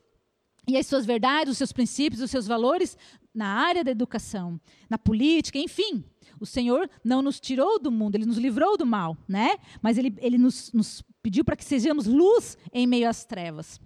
e 0.69 0.77
as 0.77 0.87
suas 0.87 1.07
verdades, 1.07 1.53
os 1.53 1.59
seus 1.59 1.73
princípios, 1.73 2.23
os 2.23 2.31
seus 2.31 2.47
valores 2.47 2.97
na 3.35 3.47
área 3.47 3.83
da 3.83 3.91
educação, 3.91 4.61
na 4.89 4.99
política, 4.99 5.59
enfim. 5.59 6.05
O 6.39 6.47
Senhor 6.47 6.89
não 7.03 7.23
nos 7.23 7.41
tirou 7.41 7.81
do 7.81 7.91
mundo, 7.91 8.17
Ele 8.17 8.27
nos 8.27 8.37
livrou 8.37 8.77
do 8.77 8.87
mal, 8.87 9.17
né? 9.27 9.57
Mas 9.83 9.97
Ele, 9.97 10.15
ele 10.19 10.39
nos, 10.39 10.73
nos 10.73 11.03
pediu 11.23 11.45
para 11.45 11.57
que 11.57 11.65
sejamos 11.65 12.07
luz 12.07 12.57
em 12.73 12.87
meio 12.87 13.09
às 13.09 13.25
trevas. 13.25 13.81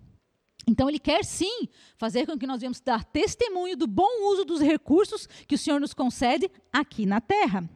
Então, 0.66 0.88
Ele 0.88 0.99
quer 0.99 1.25
sim 1.25 1.69
fazer 1.97 2.26
com 2.26 2.38
que 2.38 2.47
nós 2.47 2.61
venhamos 2.61 2.81
dar 2.81 3.04
testemunho 3.04 3.76
do 3.76 3.87
bom 3.87 4.31
uso 4.31 4.45
dos 4.45 4.61
recursos 4.61 5.26
que 5.47 5.54
o 5.54 5.59
Senhor 5.59 5.81
nos 5.81 5.95
concede 5.95 6.50
aqui 6.73 7.04
na 7.04 7.21
terra. 7.21 7.69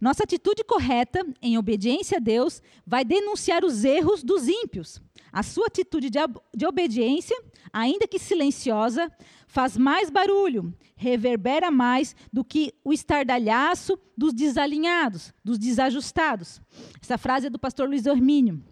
Nossa 0.00 0.22
atitude 0.22 0.62
correta, 0.62 1.26
em 1.42 1.58
obediência 1.58 2.18
a 2.18 2.20
Deus, 2.20 2.62
vai 2.86 3.04
denunciar 3.04 3.64
os 3.64 3.84
erros 3.84 4.22
dos 4.22 4.46
ímpios. 4.46 5.00
A 5.32 5.42
sua 5.42 5.66
atitude 5.66 6.08
de, 6.08 6.18
de 6.54 6.66
obediência, 6.66 7.36
ainda 7.72 8.06
que 8.06 8.18
silenciosa, 8.18 9.10
faz 9.46 9.76
mais 9.76 10.08
barulho, 10.08 10.72
reverbera 10.94 11.70
mais 11.70 12.14
do 12.32 12.44
que 12.44 12.72
o 12.84 12.92
estardalhaço 12.92 13.98
dos 14.16 14.32
desalinhados, 14.32 15.32
dos 15.44 15.58
desajustados. 15.58 16.60
Essa 17.02 17.18
frase 17.18 17.48
é 17.48 17.50
do 17.50 17.58
pastor 17.58 17.88
Luiz 17.88 18.06
Ormínio. 18.06 18.62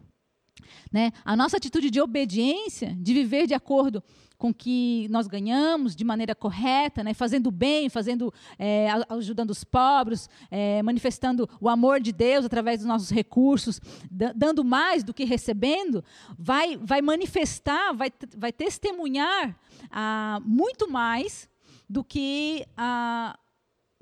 Né? 0.92 1.12
A 1.24 1.36
nossa 1.36 1.56
atitude 1.56 1.90
de 1.90 2.00
obediência, 2.00 2.96
de 2.98 3.12
viver 3.12 3.46
de 3.46 3.54
acordo 3.54 4.02
com 4.38 4.52
que 4.52 5.06
nós 5.10 5.26
ganhamos 5.26 5.96
de 5.96 6.04
maneira 6.04 6.34
correta, 6.34 7.02
né? 7.02 7.14
fazendo 7.14 7.50
bem, 7.50 7.88
fazendo, 7.88 8.32
é, 8.58 8.88
ajudando 9.08 9.50
os 9.50 9.64
pobres, 9.64 10.28
é, 10.50 10.82
manifestando 10.82 11.48
o 11.60 11.68
amor 11.68 12.00
de 12.00 12.12
Deus 12.12 12.44
através 12.44 12.80
dos 12.80 12.86
nossos 12.86 13.10
recursos, 13.10 13.80
dando 14.10 14.64
mais 14.64 15.02
do 15.02 15.14
que 15.14 15.24
recebendo, 15.24 16.04
vai, 16.38 16.76
vai 16.76 17.00
manifestar, 17.00 17.94
vai, 17.94 18.12
vai 18.36 18.52
testemunhar 18.52 19.58
ah, 19.90 20.40
muito 20.44 20.90
mais 20.90 21.48
do 21.88 22.04
que 22.04 22.66
a, 22.76 23.38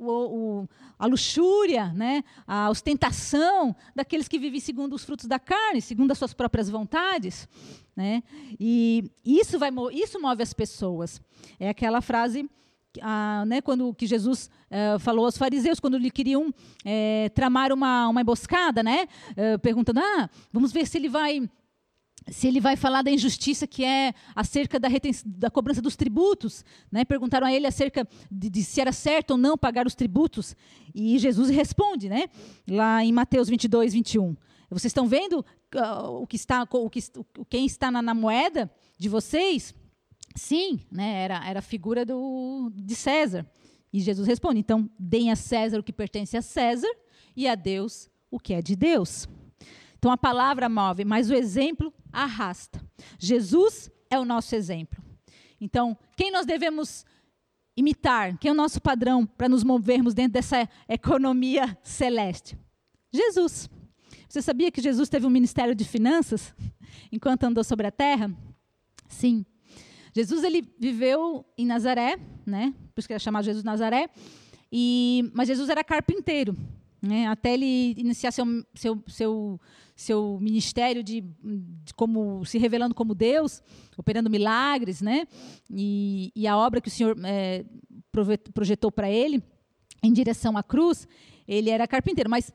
o, 0.06 0.62
o, 0.62 0.68
a 0.98 1.06
luxúria, 1.06 1.92
né, 1.92 2.22
a 2.46 2.70
ostentação 2.70 3.74
daqueles 3.94 4.28
que 4.28 4.38
vivem 4.38 4.60
segundo 4.60 4.94
os 4.94 5.04
frutos 5.04 5.26
da 5.26 5.38
carne, 5.38 5.80
segundo 5.80 6.10
as 6.10 6.18
suas 6.18 6.34
próprias 6.34 6.68
vontades. 6.68 7.48
Né? 7.96 8.22
E 8.58 9.10
isso, 9.24 9.58
vai, 9.58 9.70
isso 9.92 10.20
move 10.20 10.42
as 10.42 10.52
pessoas. 10.52 11.20
É 11.58 11.68
aquela 11.68 12.00
frase 12.00 12.48
ah, 13.02 13.44
né, 13.46 13.60
quando 13.60 13.92
que 13.94 14.06
Jesus 14.06 14.50
eh, 14.70 14.98
falou 14.98 15.24
aos 15.24 15.36
fariseus, 15.36 15.80
quando 15.80 15.98
lhe 15.98 16.10
queriam 16.10 16.52
eh, 16.84 17.28
tramar 17.34 17.72
uma, 17.72 18.08
uma 18.08 18.20
emboscada, 18.20 18.82
né, 18.82 19.08
eh, 19.36 19.58
perguntando: 19.58 20.00
ah, 20.00 20.30
vamos 20.52 20.72
ver 20.72 20.86
se 20.86 20.98
ele 20.98 21.08
vai 21.08 21.48
se 22.30 22.48
ele 22.48 22.60
vai 22.60 22.76
falar 22.76 23.02
da 23.02 23.10
injustiça 23.10 23.66
que 23.66 23.84
é 23.84 24.14
acerca 24.34 24.80
da, 24.80 24.88
da 25.26 25.50
cobrança 25.50 25.82
dos 25.82 25.96
tributos. 25.96 26.64
Né? 26.90 27.04
Perguntaram 27.04 27.46
a 27.46 27.52
ele 27.52 27.66
acerca 27.66 28.08
de, 28.30 28.48
de, 28.48 28.64
se 28.64 28.80
era 28.80 28.92
certo 28.92 29.32
ou 29.32 29.36
não 29.36 29.58
pagar 29.58 29.86
os 29.86 29.94
tributos. 29.94 30.56
E 30.94 31.18
Jesus 31.18 31.50
responde, 31.50 32.08
né? 32.08 32.28
lá 32.68 33.04
em 33.04 33.12
Mateus 33.12 33.48
22, 33.48 33.92
21. 33.92 34.36
Vocês 34.70 34.90
estão 34.90 35.06
vendo 35.06 35.44
uh, 35.74 36.22
o 36.22 36.26
que 36.26 36.36
está, 36.36 36.66
o 36.68 36.90
que, 36.90 37.00
quem 37.48 37.66
está 37.66 37.90
na, 37.90 38.02
na, 38.02 38.14
moeda 38.14 38.70
de 38.98 39.08
vocês? 39.08 39.74
Sim, 40.34 40.80
né? 40.90 41.22
era, 41.22 41.48
era 41.48 41.58
a 41.60 41.62
figura 41.62 42.04
do, 42.04 42.72
de 42.74 42.94
César. 42.94 43.46
E 43.92 44.00
Jesus 44.00 44.26
responde: 44.26 44.58
então, 44.58 44.90
deem 44.98 45.30
a 45.30 45.36
César 45.36 45.78
o 45.78 45.82
que 45.82 45.92
pertence 45.92 46.36
a 46.36 46.42
César 46.42 46.88
e 47.36 47.46
a 47.46 47.54
Deus 47.54 48.10
o 48.30 48.40
que 48.40 48.52
é 48.52 48.60
de 48.60 48.74
Deus. 48.74 49.28
Então 50.04 50.12
a 50.12 50.18
palavra 50.18 50.68
move, 50.68 51.02
mas 51.02 51.30
o 51.30 51.34
exemplo 51.34 51.90
arrasta. 52.12 52.78
Jesus 53.18 53.90
é 54.10 54.18
o 54.18 54.24
nosso 54.26 54.54
exemplo. 54.54 55.02
Então, 55.58 55.96
quem 56.14 56.30
nós 56.30 56.44
devemos 56.44 57.06
imitar? 57.74 58.36
Quem 58.36 58.50
é 58.50 58.52
o 58.52 58.54
nosso 58.54 58.82
padrão 58.82 59.24
para 59.24 59.48
nos 59.48 59.64
movermos 59.64 60.12
dentro 60.12 60.34
dessa 60.34 60.68
economia 60.86 61.78
celeste? 61.82 62.54
Jesus. 63.10 63.70
Você 64.28 64.42
sabia 64.42 64.70
que 64.70 64.82
Jesus 64.82 65.08
teve 65.08 65.24
um 65.26 65.30
ministério 65.30 65.74
de 65.74 65.86
finanças 65.86 66.54
enquanto 67.10 67.44
andou 67.44 67.64
sobre 67.64 67.86
a 67.86 67.90
terra? 67.90 68.30
Sim. 69.08 69.42
Jesus 70.14 70.44
ele 70.44 70.70
viveu 70.78 71.46
em 71.56 71.64
Nazaré, 71.64 72.18
né? 72.44 72.74
Por 72.94 73.00
isso 73.00 73.08
que 73.08 73.14
era 73.14 73.18
chamado 73.18 73.46
Jesus 73.46 73.64
Nazaré. 73.64 74.10
E, 74.70 75.30
mas 75.32 75.48
Jesus 75.48 75.70
era 75.70 75.82
carpinteiro. 75.82 76.54
Né, 77.04 77.26
até 77.26 77.54
ele 77.54 77.94
iniciar 77.98 78.32
seu, 78.32 78.46
seu, 78.74 79.02
seu, 79.06 79.60
seu 79.94 80.38
ministério 80.40 81.02
de, 81.02 81.20
de, 81.20 81.94
como 81.94 82.44
se 82.44 82.58
revelando 82.58 82.94
como 82.94 83.14
Deus, 83.14 83.62
operando 83.96 84.30
milagres, 84.30 85.02
né, 85.02 85.26
e, 85.70 86.32
e 86.34 86.46
a 86.46 86.56
obra 86.56 86.80
que 86.80 86.88
o 86.88 86.90
Senhor 86.90 87.16
é, 87.24 87.64
projetou 88.52 88.90
para 88.90 89.10
ele 89.10 89.42
em 90.02 90.12
direção 90.12 90.56
à 90.56 90.62
cruz, 90.62 91.06
ele 91.46 91.70
era 91.70 91.86
carpinteiro, 91.86 92.30
mas 92.30 92.52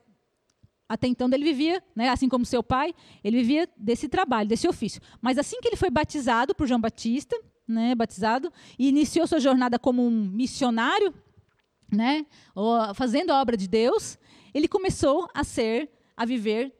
até 0.88 1.08
então 1.08 1.29
ele 1.32 1.44
vivia, 1.44 1.84
né, 1.96 2.10
assim 2.10 2.27
como 2.27 2.44
seu 2.44 2.63
pai, 2.63 2.96
ele 3.24 3.38
vivia 3.38 3.70
desse 3.77 4.10
trabalho, 4.10 4.50
desse 4.50 4.68
ofício. 4.68 5.00
Mas 5.22 5.38
assim 5.38 5.62
que 5.62 5.68
ele 5.68 5.75
foi 5.75 5.91
batizado 5.91 6.56
por 6.56 6.68
João 6.68 6.82
Batista, 6.82 7.39
né, 7.68 7.94
batizado, 7.94 8.51
e 8.77 8.89
iniciou 8.89 9.27
sua 9.27 9.39
jornada 9.39 9.77
como 9.77 10.03
um 10.03 10.10
missionário, 10.10 11.13
né, 11.91 12.25
fazendo 12.96 13.32
a 13.32 13.39
obra 13.39 13.56
de 13.56 13.68
Deus, 13.68 14.18
ele 14.60 14.68
começou 14.68 15.30
a 15.34 15.44
ser, 15.44 15.89
a 16.16 16.25
viver 16.25 16.74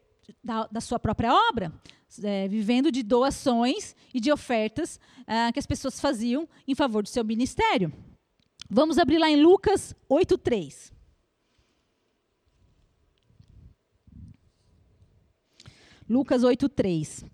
da, 0.44 0.66
da 0.66 0.80
sua 0.80 0.98
própria 0.98 1.32
obra, 1.48 1.72
é, 2.22 2.46
vivendo 2.46 2.92
de 2.92 3.02
doações 3.02 3.96
e 4.12 4.20
de 4.20 4.30
ofertas 4.30 5.00
é, 5.26 5.50
que 5.50 5.58
as 5.58 5.66
pessoas 5.66 5.98
faziam 5.98 6.48
em 6.68 6.74
favor 6.74 7.02
do 7.02 7.08
seu 7.08 7.24
ministério. 7.24 7.92
Vamos 8.68 8.98
abrir 8.98 9.18
lá 9.18 9.30
em 9.30 9.40
Lucas 9.42 9.94
8:3. 10.08 10.92
Lucas 16.08 16.42
8:3. 16.42 17.24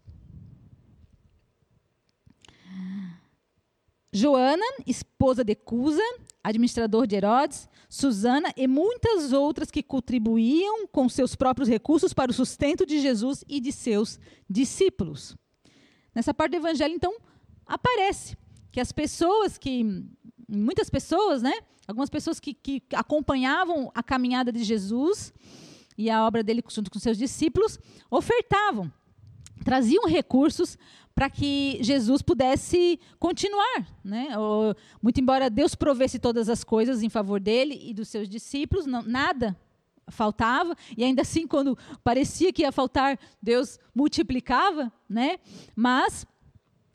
Joana, 4.13 4.65
esposa 4.87 5.45
de 5.45 5.55
Cusa, 5.55 6.03
administrador 6.49 7.07
de 7.07 7.17
Herodes, 7.17 7.69
Susana 7.89 8.53
e 8.57 8.67
muitas 8.67 9.33
outras 9.33 9.71
que 9.71 9.83
contribuíam 9.83 10.87
com 10.87 11.09
seus 11.09 11.35
próprios 11.35 11.69
recursos 11.69 12.13
para 12.13 12.31
o 12.31 12.35
sustento 12.35 12.87
de 12.87 13.01
Jesus 13.01 13.45
e 13.49 13.61
de 13.61 13.73
seus 13.73 14.19
discípulos. 14.49 15.37
Nessa 16.15 16.33
parte 16.33 16.53
do 16.53 16.59
evangelho, 16.59 16.95
então, 16.95 17.17
aparece 17.67 18.37
que 18.71 18.81
as 18.81 18.93
pessoas 18.93 19.59
que, 19.59 19.85
muitas 20.49 20.89
pessoas, 20.89 21.43
né, 21.43 21.53
algumas 21.87 22.09
pessoas 22.09 22.39
que, 22.39 22.55
que 22.55 22.83
acompanhavam 22.95 23.91
a 23.95 24.03
caminhada 24.03 24.53
de 24.53 24.63
Jesus 24.63 25.33
e 25.99 26.09
a 26.09 26.25
obra 26.25 26.43
dele 26.43 26.63
junto 26.69 26.91
com 26.91 26.99
seus 26.99 27.19
discípulos, 27.19 27.79
ofertavam, 28.11 28.93
traziam 29.65 30.07
recursos 30.07 30.79
para 31.15 31.31
que 31.31 31.79
Jesus 31.81 32.21
pudesse 32.21 33.01
continuar. 33.19 33.87
Né? 34.05 34.29
Muito 35.03 35.21
embora 35.21 35.49
Deus 35.49 35.75
provesse 35.75 36.19
todas 36.19 36.49
as 36.49 36.63
coisas 36.63 37.03
em 37.03 37.09
favor 37.09 37.41
dele 37.41 37.81
e 37.83 37.95
dos 37.95 38.09
seus 38.09 38.29
discípulos, 38.29 38.87
não, 38.87 39.03
nada 39.03 39.57
faltava, 40.09 40.77
e 40.97 41.03
ainda 41.03 41.23
assim, 41.23 41.49
quando 41.49 41.77
parecia 42.05 42.53
que 42.53 42.63
ia 42.63 42.71
faltar, 42.71 43.19
Deus 43.43 43.77
multiplicava, 43.93 44.93
né? 45.09 45.39
mas 45.75 46.25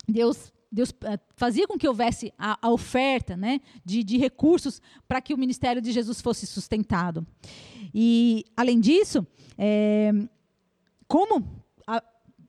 Deus 0.07 0.53
Deus 0.71 0.93
eh, 1.03 1.19
fazia 1.35 1.67
com 1.67 1.77
que 1.77 1.85
houvesse 1.85 2.33
a, 2.37 2.57
a 2.61 2.71
oferta 2.71 3.35
né, 3.35 3.59
de, 3.83 4.05
de 4.05 4.17
recursos 4.17 4.81
para 5.05 5.19
que 5.19 5.33
o 5.33 5.37
ministério 5.37 5.81
de 5.81 5.91
Jesus 5.91 6.21
fosse 6.21 6.47
sustentado. 6.47 7.27
E, 7.93 8.45
além 8.55 8.79
disso, 8.79 9.27
é, 9.57 10.13
como 11.09 11.60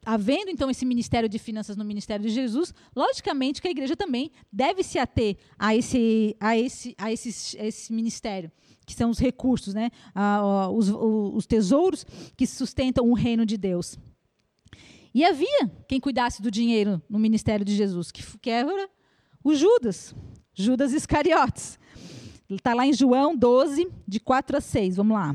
havendo 0.05 0.51
então 0.51 0.71
esse 0.71 0.85
ministério 0.85 1.29
de 1.29 1.39
finanças 1.39 1.77
no 1.77 1.85
ministério 1.85 2.25
de 2.25 2.31
Jesus, 2.31 2.75
logicamente 2.95 3.61
que 3.61 3.69
a 3.69 3.71
igreja 3.71 3.97
também 3.97 4.31
deve 4.53 4.83
se 4.83 4.99
ater 4.99 5.37
a 5.59 5.75
esse, 5.75 6.37
a 6.41 6.57
esse, 6.57 6.95
a 6.99 7.13
esse, 7.13 7.59
a 7.59 7.67
esse 7.67 7.93
ministério, 7.93 8.51
que 8.85 8.95
são 8.95 9.11
os 9.11 9.19
recursos, 9.19 9.75
né? 9.75 9.91
os, 10.73 10.89
os 10.91 11.47
tesouros 11.47 12.05
que 12.37 12.47
sustentam 12.47 13.09
o 13.09 13.15
reino 13.15 13.47
de 13.47 13.57
Deus. 13.57 13.99
E 15.15 15.25
havia 15.25 15.71
quem 15.87 16.01
cuidasse 16.01 16.41
do 16.41 16.51
dinheiro 16.51 17.01
no 17.09 17.19
ministério 17.19 17.65
de 17.65 17.75
Jesus, 17.77 18.11
que, 18.11 18.23
que 18.39 18.51
era 18.51 18.89
o 19.45 19.55
Judas, 19.55 20.15
Judas 20.55 20.93
Iscariotes. 20.93 21.79
Está 22.49 22.75
lá 22.75 22.87
em 22.87 22.93
João 22.93 23.37
12, 23.37 23.89
de 24.07 24.21
4 24.21 24.57
a 24.57 24.61
6. 24.61 24.97
Vamos 24.97 25.15
lá. 25.15 25.35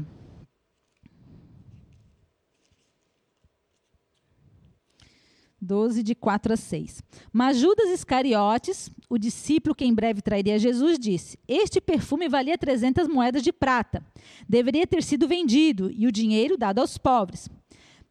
12, 5.61 6.03
de 6.03 6.13
4 6.13 6.53
a 6.53 6.57
6. 6.57 7.03
Mas 7.33 7.57
Judas 7.57 7.89
Iscariotes, 7.89 8.89
o 9.09 9.17
discípulo 9.17 9.75
que 9.75 9.85
em 9.85 9.93
breve 9.93 10.21
trairia 10.21 10.59
Jesus, 10.59 10.99
disse: 10.99 11.39
Este 11.47 11.81
perfume 11.81 12.29
valia 12.29 12.57
300 12.57 13.07
moedas 13.07 13.41
de 13.41 13.51
prata. 13.51 14.05
Deveria 14.47 14.85
ter 14.85 15.03
sido 15.03 15.27
vendido 15.27 15.91
e 15.91 16.07
o 16.07 16.11
dinheiro 16.11 16.57
dado 16.57 16.79
aos 16.79 16.97
pobres. 16.97 17.49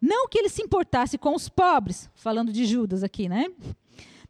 Não 0.00 0.28
que 0.28 0.38
ele 0.38 0.48
se 0.48 0.62
importasse 0.62 1.16
com 1.16 1.34
os 1.34 1.48
pobres, 1.48 2.10
falando 2.14 2.52
de 2.52 2.64
Judas 2.64 3.02
aqui, 3.02 3.28
né? 3.28 3.46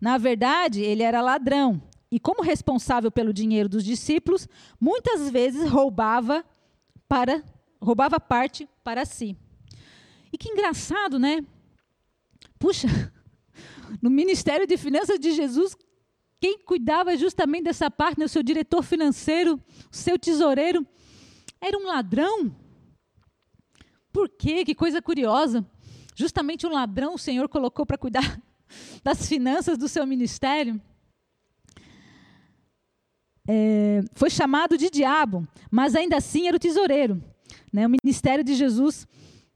Na 0.00 0.18
verdade, 0.18 0.82
ele 0.82 1.02
era 1.02 1.20
ladrão 1.20 1.82
e, 2.10 2.20
como 2.20 2.42
responsável 2.42 3.10
pelo 3.10 3.32
dinheiro 3.32 3.68
dos 3.68 3.84
discípulos, 3.84 4.48
muitas 4.80 5.30
vezes 5.30 5.68
roubava 5.68 6.44
para 7.08 7.42
roubava 7.80 8.18
parte 8.18 8.68
para 8.82 9.04
si. 9.04 9.36
E 10.32 10.38
que 10.38 10.48
engraçado, 10.48 11.18
né? 11.18 11.44
Puxa, 12.58 12.88
no 14.02 14.10
Ministério 14.10 14.66
de 14.66 14.76
Finanças 14.76 15.18
de 15.18 15.32
Jesus, 15.32 15.76
quem 16.40 16.58
cuidava 16.58 17.16
justamente 17.16 17.64
dessa 17.64 17.90
parte, 17.90 18.18
né, 18.18 18.26
o 18.26 18.28
seu 18.28 18.42
diretor 18.42 18.82
financeiro, 18.82 19.60
o 19.90 19.96
seu 19.96 20.18
tesoureiro, 20.18 20.86
era 21.60 21.76
um 21.76 21.86
ladrão. 21.86 22.54
Por 24.12 24.28
quê? 24.28 24.64
Que 24.64 24.74
coisa 24.74 25.00
curiosa. 25.00 25.66
Justamente 26.14 26.66
um 26.66 26.70
ladrão 26.70 27.14
o 27.14 27.18
Senhor 27.18 27.48
colocou 27.48 27.84
para 27.84 27.98
cuidar 27.98 28.40
das 29.02 29.28
finanças 29.28 29.76
do 29.78 29.88
seu 29.88 30.06
ministério. 30.06 30.80
É, 33.48 34.00
foi 34.14 34.28
chamado 34.28 34.76
de 34.76 34.90
diabo, 34.90 35.46
mas 35.70 35.94
ainda 35.94 36.16
assim 36.16 36.48
era 36.48 36.56
o 36.56 36.60
tesoureiro. 36.60 37.22
Né? 37.72 37.86
O 37.86 37.90
ministério 37.90 38.42
de 38.42 38.54
Jesus, 38.54 39.06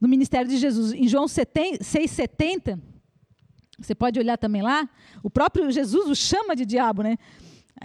no 0.01 0.09
ministério 0.09 0.49
de 0.49 0.57
Jesus, 0.57 0.93
em 0.93 1.09
João 1.09 1.27
6,70, 1.27 2.81
você 3.81 3.95
pode 3.95 4.19
olhar 4.19 4.37
também 4.37 4.63
lá, 4.63 4.89
o 5.23 5.31
próprio 5.31 5.71
Jesus 5.71 6.09
o 6.09 6.15
chama 6.15 6.55
de 6.55 6.67
diabo, 6.67 7.03
né? 7.03 7.17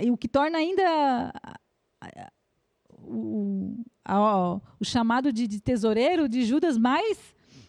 E 0.02 0.12
o 0.12 0.18
que 0.18 0.28
torna 0.28 0.58
ainda 0.58 1.32
o, 3.08 3.84
a, 4.04 4.60
o 4.80 4.84
chamado 4.84 5.32
de, 5.32 5.48
de, 5.48 5.62
tesoureiro 5.62 6.28
de 6.28 6.44
Judas 6.44 6.78
mais, 6.78 7.18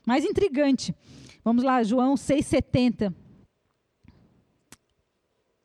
mais 0.04 0.24
intrigante. 0.24 0.94
Vamos 1.44 1.62
lá, 1.62 1.82
João 1.82 2.14
6,70. 2.14 3.14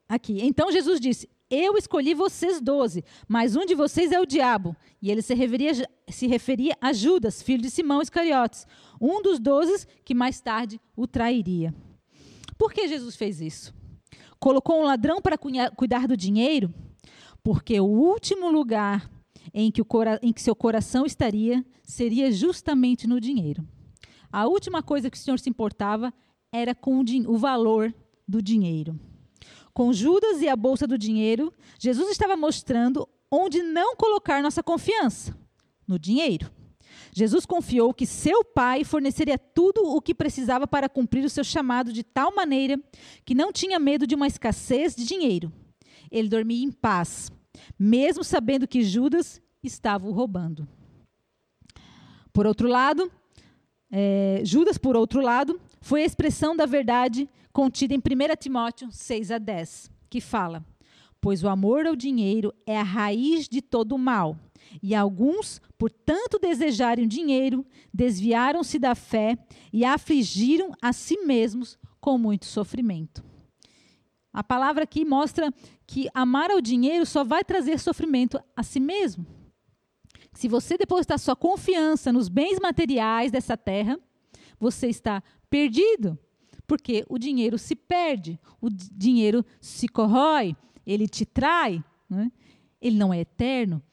Aqui. 0.07 0.39
Então 0.41 0.71
Jesus 0.71 0.99
disse: 0.99 1.29
Eu 1.49 1.77
escolhi 1.77 2.13
vocês 2.13 2.61
doze, 2.61 3.03
mas 3.27 3.55
um 3.55 3.65
de 3.65 3.73
vocês 3.73 4.11
é 4.11 4.19
o 4.19 4.25
diabo. 4.25 4.75
E 5.01 5.09
ele 5.09 5.21
se 5.21 5.33
referia, 5.33 5.71
se 6.09 6.27
referia 6.27 6.77
a 6.81 6.93
Judas, 6.93 7.41
filho 7.41 7.61
de 7.63 7.71
Simão 7.71 8.01
Iscariotes, 8.01 8.67
um 8.99 9.21
dos 9.21 9.39
doze 9.39 9.87
que 10.03 10.13
mais 10.13 10.39
tarde 10.41 10.79
o 10.95 11.07
trairia. 11.07 11.73
Por 12.57 12.73
que 12.73 12.87
Jesus 12.87 13.15
fez 13.15 13.41
isso? 13.41 13.73
Colocou 14.39 14.79
um 14.79 14.85
ladrão 14.85 15.21
para 15.21 15.37
cuidar 15.37 16.07
do 16.07 16.17
dinheiro? 16.17 16.73
Porque 17.43 17.79
o 17.79 17.85
último 17.85 18.51
lugar 18.51 19.09
em 19.53 19.71
que, 19.71 19.81
em 20.21 20.33
que 20.33 20.41
seu 20.41 20.55
coração 20.55 21.05
estaria 21.05 21.65
seria 21.83 22.31
justamente 22.31 23.07
no 23.07 23.19
dinheiro. 23.19 23.67
A 24.31 24.47
última 24.47 24.81
coisa 24.81 25.09
que 25.09 25.17
o 25.17 25.19
Senhor 25.19 25.39
se 25.39 25.49
importava 25.49 26.13
era 26.51 26.73
com 26.73 26.99
o, 26.99 27.03
o 27.27 27.37
valor 27.37 27.93
do 28.27 28.41
dinheiro. 28.41 28.99
Com 29.73 29.93
Judas 29.93 30.41
e 30.41 30.47
a 30.47 30.55
bolsa 30.55 30.85
do 30.85 30.97
dinheiro, 30.97 31.53
Jesus 31.79 32.11
estava 32.11 32.35
mostrando 32.35 33.07
onde 33.29 33.61
não 33.61 33.95
colocar 33.95 34.41
nossa 34.41 34.61
confiança: 34.61 35.35
no 35.87 35.97
dinheiro. 35.97 36.51
Jesus 37.13 37.45
confiou 37.45 37.93
que 37.93 38.05
seu 38.05 38.43
pai 38.43 38.83
forneceria 38.83 39.37
tudo 39.37 39.83
o 39.83 40.01
que 40.01 40.15
precisava 40.15 40.65
para 40.65 40.87
cumprir 40.87 41.25
o 41.25 41.29
seu 41.29 41.43
chamado 41.43 41.91
de 41.91 42.03
tal 42.03 42.33
maneira 42.33 42.79
que 43.25 43.35
não 43.35 43.51
tinha 43.51 43.77
medo 43.77 44.07
de 44.07 44.15
uma 44.15 44.27
escassez 44.27 44.95
de 44.95 45.05
dinheiro. 45.05 45.51
Ele 46.09 46.29
dormia 46.29 46.63
em 46.63 46.71
paz, 46.71 47.29
mesmo 47.77 48.23
sabendo 48.23 48.67
que 48.67 48.83
Judas 48.83 49.41
estava 49.61 50.07
o 50.07 50.11
roubando. 50.11 50.67
Por 52.31 52.47
outro 52.47 52.67
lado, 52.67 53.11
é, 53.91 54.41
Judas, 54.45 54.77
por 54.77 54.95
outro 54.95 55.19
lado, 55.21 55.59
foi 55.81 56.03
a 56.03 56.05
expressão 56.05 56.55
da 56.55 56.65
verdade 56.65 57.29
contida 57.51 57.93
em 57.93 57.97
1 57.97 58.01
Timóteo 58.39 58.89
6 58.89 59.31
a 59.31 59.37
10, 59.37 59.91
que 60.09 60.21
fala: 60.21 60.65
Pois 61.19 61.43
o 61.43 61.49
amor 61.49 61.85
ao 61.85 61.95
dinheiro 61.95 62.53
é 62.65 62.79
a 62.79 62.83
raiz 62.83 63.49
de 63.49 63.61
todo 63.61 63.95
o 63.95 63.99
mal 63.99 64.37
e 64.81 64.93
alguns, 64.93 65.61
por 65.77 65.91
tanto 65.91 66.39
desejarem 66.39 67.07
dinheiro, 67.07 67.65
desviaram-se 67.93 68.77
da 68.77 68.95
fé 68.95 69.37
e 69.71 69.83
afligiram 69.83 70.71
a 70.81 70.93
si 70.93 71.17
mesmos 71.25 71.77
com 71.99 72.17
muito 72.17 72.45
sofrimento. 72.45 73.23
A 74.33 74.43
palavra 74.43 74.83
aqui 74.83 75.03
mostra 75.03 75.53
que 75.85 76.07
amar 76.13 76.51
ao 76.51 76.61
dinheiro 76.61 77.05
só 77.05 77.23
vai 77.23 77.43
trazer 77.43 77.79
sofrimento 77.79 78.39
a 78.55 78.63
si 78.63 78.79
mesmo. 78.79 79.25
Se 80.33 80.47
você 80.47 80.77
depositar 80.77 81.19
sua 81.19 81.35
confiança 81.35 82.13
nos 82.13 82.29
bens 82.29 82.57
materiais 82.59 83.31
dessa 83.31 83.57
terra, 83.57 83.99
você 84.57 84.87
está 84.87 85.21
perdido, 85.49 86.17
porque 86.65 87.05
o 87.09 87.17
dinheiro 87.17 87.57
se 87.57 87.75
perde, 87.75 88.39
o 88.61 88.69
dinheiro 88.69 89.45
se 89.59 89.87
corrói, 89.89 90.55
ele 90.85 91.07
te 91.07 91.25
trai, 91.25 91.83
né? 92.09 92.31
ele 92.81 92.97
não 92.97 93.13
é 93.13 93.19
eterno. 93.19 93.83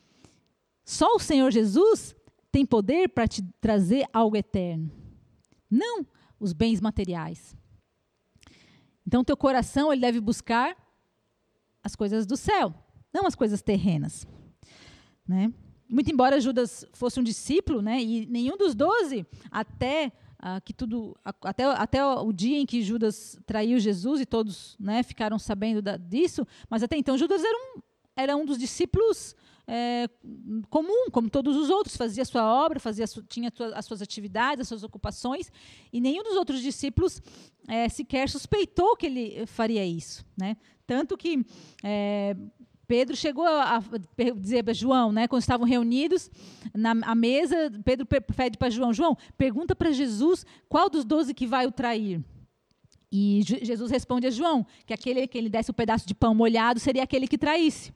Só 0.89 1.17
o 1.17 1.19
Senhor 1.19 1.51
Jesus 1.51 2.17
tem 2.51 2.65
poder 2.65 3.11
para 3.11 3.29
te 3.29 3.43
trazer 3.61 4.09
algo 4.11 4.35
eterno, 4.35 4.91
não 5.71 6.07
os 6.41 6.55
bens 6.55 6.81
materiais. 6.81 7.55
Então, 9.07 9.23
teu 9.23 9.37
coração 9.37 9.93
ele 9.93 10.01
deve 10.01 10.19
buscar 10.19 10.75
as 11.85 11.95
coisas 11.95 12.25
do 12.25 12.39
céu, 12.39 12.75
não 13.13 13.27
as 13.27 13.35
coisas 13.35 13.61
terrenas, 13.61 14.27
né? 15.29 15.53
Muito 15.87 16.11
embora 16.11 16.41
Judas 16.41 16.87
fosse 16.95 17.21
um 17.21 17.23
discípulo, 17.23 17.83
né? 17.83 18.03
E 18.03 18.25
nenhum 18.25 18.57
dos 18.57 18.75
doze 18.75 19.27
até 19.51 20.11
ah, 20.39 20.59
que 20.59 20.73
tudo 20.73 21.15
até, 21.23 21.65
até 21.65 22.03
o 22.03 22.33
dia 22.33 22.59
em 22.59 22.65
que 22.65 22.81
Judas 22.81 23.39
traiu 23.45 23.79
Jesus 23.79 24.23
e 24.23 24.27
todos 24.27 24.75
né, 24.81 25.03
ficaram 25.03 25.39
sabendo 25.39 25.83
da, 25.83 25.99
disso, 25.99 26.47
mas 26.71 26.83
até 26.83 26.97
então 26.97 27.19
Judas 27.19 27.45
era 27.45 27.59
um, 27.59 27.83
era 28.17 28.37
um 28.39 28.47
dos 28.47 28.57
discípulos 28.57 29.37
é, 29.71 30.09
comum, 30.71 31.11
como 31.13 31.29
todos 31.29 31.55
os 31.55 31.69
outros, 31.69 31.95
fazia 31.95 32.25
sua 32.25 32.43
obra, 32.43 32.81
fazia 32.81 33.05
tinha 33.29 33.53
as 33.75 33.85
suas 33.85 34.01
atividades, 34.01 34.63
as 34.63 34.69
suas 34.69 34.83
ocupações, 34.83 35.53
e 35.93 36.01
nenhum 36.01 36.23
dos 36.23 36.37
outros 36.37 36.63
discípulos 36.63 37.21
é, 37.69 37.87
sequer 37.91 38.31
suspeitou 38.31 38.97
que 38.97 39.05
ele 39.05 39.47
faria 39.47 39.85
isso, 39.85 40.25
né? 40.37 40.57
Tanto 40.87 41.19
que 41.19 41.45
é, 41.85 42.35
Pedro 42.87 43.15
chegou 43.15 43.47
a, 43.47 43.83
dizer 44.41 44.65
para 44.65 44.73
João, 44.73 45.13
né, 45.13 45.29
quando 45.29 45.43
estavam 45.43 45.67
reunidos 45.67 46.31
na 46.75 47.15
mesa, 47.15 47.71
Pedro 47.85 48.07
pede 48.07 48.57
para 48.57 48.71
João, 48.71 48.95
João, 48.95 49.19
pergunta 49.37 49.77
para 49.77 49.93
Jesus 49.93 50.47
qual 50.67 50.89
dos 50.89 51.05
doze 51.05 51.35
que 51.35 51.47
vai 51.47 51.67
o 51.67 51.71
trair. 51.71 52.25
E 53.13 53.43
Jesus 53.43 53.91
responde 53.91 54.27
a 54.27 54.31
João 54.31 54.67
que 54.87 54.95
aquele 54.95 55.27
que 55.27 55.37
ele 55.37 55.51
desse 55.51 55.71
o 55.71 55.73
um 55.73 55.75
pedaço 55.75 56.07
de 56.07 56.15
pão 56.15 56.35
molhado 56.35 56.81
seria 56.81 57.03
aquele 57.03 57.29
que 57.29 57.37
traísse. 57.37 57.93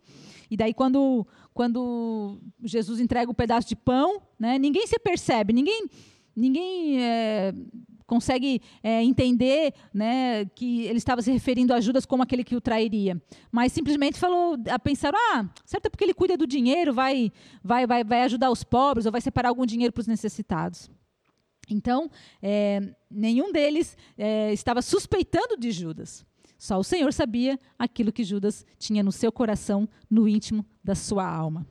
E 0.51 0.57
daí 0.57 0.75
quando 0.75 1.27
quando 1.53 2.41
Jesus 2.63 3.01
entrega 3.01 3.31
o 3.31 3.35
pedaço 3.35 3.69
de 3.69 3.77
pão, 3.77 4.23
né, 4.39 4.59
ninguém 4.59 4.87
se 4.87 4.99
percebe, 4.99 5.53
ninguém 5.53 5.87
ninguém 6.35 7.03
é, 7.03 7.55
consegue 8.07 8.61
é, 8.83 9.03
entender 9.03 9.73
né, 9.93 10.45
que 10.55 10.83
ele 10.83 10.99
estava 10.99 11.23
se 11.23 11.31
referindo 11.31 11.73
a 11.73 11.81
Judas 11.81 12.05
como 12.05 12.23
aquele 12.23 12.45
que 12.45 12.57
o 12.57 12.61
trairia. 12.61 13.21
Mas 13.51 13.73
simplesmente 13.73 14.19
falou, 14.19 14.57
a 14.69 14.79
pensar, 14.79 15.15
ah, 15.15 15.49
certo 15.65 15.87
é 15.87 15.91
porque 15.91 16.05
ele 16.05 16.15
cuida 16.15 16.37
do 16.37 16.47
dinheiro, 16.47 16.93
vai, 16.93 17.33
vai, 17.63 17.87
vai, 17.87 18.05
vai 18.05 18.23
ajudar 18.23 18.51
os 18.51 18.65
pobres, 18.65 19.07
ou 19.07 19.13
vai 19.13 19.21
separar 19.21 19.49
algum 19.49 19.65
dinheiro 19.65 19.93
para 19.93 20.01
os 20.01 20.07
necessitados. 20.07 20.91
Então, 21.71 22.11
é, 22.43 22.81
nenhum 23.11 23.53
deles 23.53 23.97
é, 24.19 24.53
estava 24.53 24.83
suspeitando 24.83 25.57
de 25.57 25.71
Judas. 25.71 26.25
Só 26.59 26.79
o 26.79 26.85
Senhor 26.85 27.13
sabia 27.13 27.59
aquilo 27.79 28.13
que 28.13 28.23
Judas 28.23 28.65
tinha 28.79 29.03
no 29.03 29.11
seu 29.11 29.33
coração, 29.33 29.89
no 30.11 30.29
íntimo 30.29 30.65
da 30.83 30.95
sua 30.95 31.27
alma. 31.27 31.67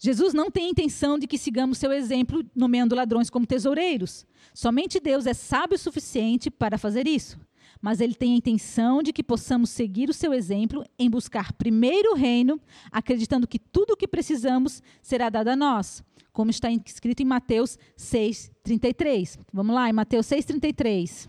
Jesus 0.00 0.32
não 0.32 0.50
tem 0.50 0.70
intenção 0.70 1.18
de 1.18 1.26
que 1.26 1.36
sigamos 1.36 1.78
seu 1.78 1.92
exemplo 1.92 2.44
nomeando 2.54 2.94
ladrões 2.94 3.28
como 3.28 3.46
tesoureiros. 3.46 4.24
Somente 4.54 5.00
Deus 5.00 5.26
é 5.26 5.34
sábio 5.34 5.74
o 5.74 5.78
suficiente 5.78 6.50
para 6.50 6.78
fazer 6.78 7.08
isso. 7.08 7.38
Mas 7.80 8.00
ele 8.00 8.14
tem 8.14 8.34
a 8.34 8.36
intenção 8.36 9.02
de 9.02 9.12
que 9.12 9.22
possamos 9.22 9.70
seguir 9.70 10.08
o 10.08 10.14
seu 10.14 10.32
exemplo 10.32 10.84
em 10.98 11.10
buscar 11.10 11.52
primeiro 11.52 12.12
o 12.12 12.14
reino, 12.14 12.60
acreditando 12.90 13.46
que 13.46 13.58
tudo 13.58 13.92
o 13.92 13.96
que 13.96 14.08
precisamos 14.08 14.82
será 15.02 15.28
dado 15.28 15.48
a 15.48 15.56
nós, 15.56 16.02
como 16.32 16.50
está 16.50 16.70
escrito 16.70 17.20
em 17.20 17.26
Mateus 17.26 17.78
6:33. 17.96 19.38
Vamos 19.52 19.74
lá, 19.74 19.88
em 19.88 19.92
Mateus 19.92 20.26
6:33. 20.26 21.28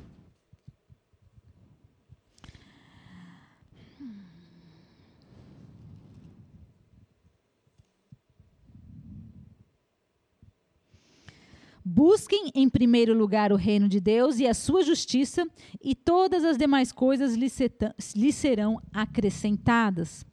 Busquem 11.91 12.51
em 12.53 12.69
primeiro 12.69 13.17
lugar 13.17 13.51
o 13.51 13.55
reino 13.55 13.89
de 13.89 13.99
Deus 13.99 14.37
e 14.37 14.45
a 14.45 14.53
sua 14.53 14.83
justiça, 14.83 15.47
e 15.83 15.95
todas 15.95 16.43
as 16.43 16.55
demais 16.55 16.91
coisas 16.91 17.33
lhe 17.33 18.31
serão 18.31 18.79
acrescentadas. 18.93 20.23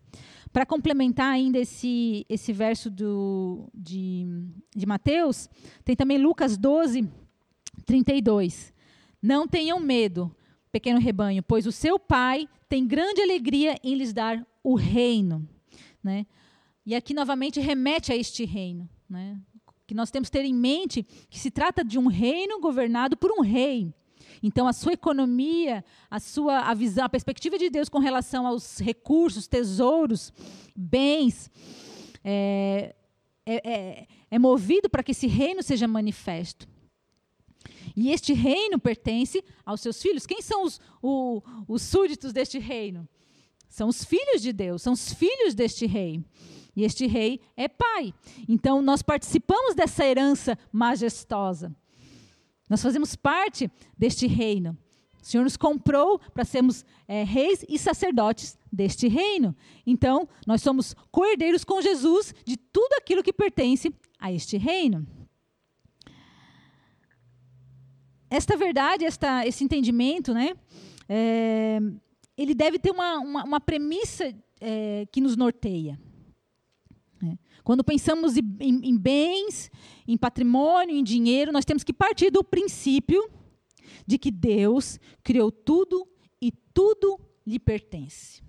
Para 0.53 0.67
complementar 0.67 1.33
ainda 1.33 1.59
esse, 1.59 2.27
esse 2.29 2.53
verso 2.53 2.91
do, 2.91 3.71
de, 3.73 4.27
de 4.77 4.85
Mateus, 4.85 5.49
tem 5.83 5.97
também 5.97 6.19
Lucas 6.19 6.59
12, 6.59 7.09
32. 7.87 8.75
Não 9.23 9.49
tenham 9.49 9.81
medo, 9.81 10.31
pequeno 10.71 11.01
rebanho, 11.01 11.43
pois 11.43 11.67
o 11.67 11.73
seu 11.73 11.99
pai 11.99 12.47
tem 12.69 12.87
grande 12.87 13.23
alegria 13.23 13.77
em 13.83 13.95
lhes 13.95 14.13
dar 14.13 14.47
o 14.63 14.75
reino. 14.75 15.49
Né? 16.05 16.27
E 16.85 16.95
aqui 16.95 17.15
novamente 17.15 17.61
remete 17.61 18.13
a 18.13 18.17
este 18.17 18.45
reino. 18.45 18.87
Né? 19.09 19.41
Que 19.87 19.95
nós 19.95 20.11
temos 20.11 20.29
que 20.29 20.37
ter 20.39 20.45
em 20.45 20.55
mente 20.55 21.03
que 21.31 21.39
se 21.39 21.51
trata 21.51 21.85
de 21.85 21.99
um 21.99 22.09
reino 22.09 22.61
governado 22.61 23.17
por 23.17 23.31
um 23.31 23.41
rei. 23.41 23.95
Então, 24.43 24.67
a 24.67 24.73
sua 24.73 24.93
economia, 24.93 25.85
a 26.11 26.21
sua 26.21 26.61
a 26.61 26.75
visão, 26.75 27.05
a 27.05 27.09
perspectiva 27.09 27.59
de 27.59 27.71
Deus 27.71 27.89
com 27.89 27.99
relação 27.99 28.47
aos 28.47 28.79
recursos, 28.79 29.47
tesouros, 29.47 30.33
bens, 30.75 31.51
é, 32.23 32.95
é, 33.47 33.71
é, 33.71 34.07
é 34.31 34.39
movido 34.39 34.91
para 34.91 35.03
que 35.03 35.13
esse 35.13 35.27
reino 35.27 35.63
seja 35.63 35.87
manifesto. 35.89 36.69
E 37.97 38.11
este 38.11 38.33
reino 38.35 38.79
pertence 38.79 39.43
aos 39.65 39.81
seus 39.81 40.03
filhos. 40.03 40.27
Quem 40.27 40.43
são 40.43 40.65
os, 40.65 40.81
o, 41.03 41.43
os 41.67 41.83
súditos 41.83 42.33
deste 42.33 42.59
reino? 42.59 43.09
São 43.69 43.89
os 43.89 44.05
filhos 44.05 44.43
de 44.43 44.53
Deus, 44.53 44.83
são 44.83 44.93
os 44.93 45.13
filhos 45.13 45.55
deste 45.55 45.87
rei. 45.87 46.23
E 46.77 46.85
este 46.85 47.07
rei 47.07 47.41
é 47.57 47.67
pai. 47.67 48.13
Então, 48.47 48.83
nós 48.83 49.01
participamos 49.03 49.75
dessa 49.75 50.05
herança 50.05 50.59
majestosa. 50.71 51.75
Nós 52.69 52.83
fazemos 52.83 53.17
parte 53.17 53.71
deste 53.97 54.27
reino. 54.27 54.77
O 55.23 55.25
Senhor 55.25 55.43
nos 55.43 55.57
comprou 55.57 56.21
para 56.35 56.45
sermos 56.45 56.85
é, 57.09 57.25
reis 57.25 57.65
e 57.69 57.79
sacerdotes 57.79 58.57
deste 58.71 59.09
reino. 59.09 59.57
Então, 59.87 60.29
nós 60.47 60.63
somos 60.63 60.95
cordeiros 61.11 61.65
com 61.65 61.81
Jesus 61.81 62.35
de 62.45 62.57
tudo 62.57 62.93
aquilo 62.93 63.23
que 63.23 63.33
pertence 63.33 63.93
a 64.21 64.31
este 64.31 64.57
reino. 64.57 65.07
Esta 68.29 68.57
verdade, 68.57 69.05
esta, 69.05 69.47
esse 69.47 69.65
entendimento, 69.65 70.35
né, 70.35 70.55
é, 71.09 71.79
ele 72.37 72.55
deve 72.55 72.79
ter 72.79 72.91
uma, 72.91 73.19
uma, 73.19 73.45
uma 73.45 73.61
premissa 73.61 74.35
é, 74.61 75.07
que 75.11 75.21
nos 75.21 75.37
norteia. 75.37 75.99
Quando 77.67 77.83
pensamos 77.83 78.37
em, 78.37 78.45
em 78.61 78.97
bens, 78.97 79.73
em 80.07 80.17
patrimônio, 80.17 80.95
em 80.95 81.03
dinheiro, 81.03 81.51
nós 81.51 81.65
temos 81.65 81.83
que 81.83 81.93
partir 81.93 82.31
do 82.31 82.45
princípio 82.45 83.29
de 84.07 84.17
que 84.19 84.31
Deus 84.31 85.01
criou 85.25 85.51
tudo 85.51 86.07
e 86.41 86.53
tudo 86.73 87.19
lhe 87.45 87.59
pertence. 87.59 88.41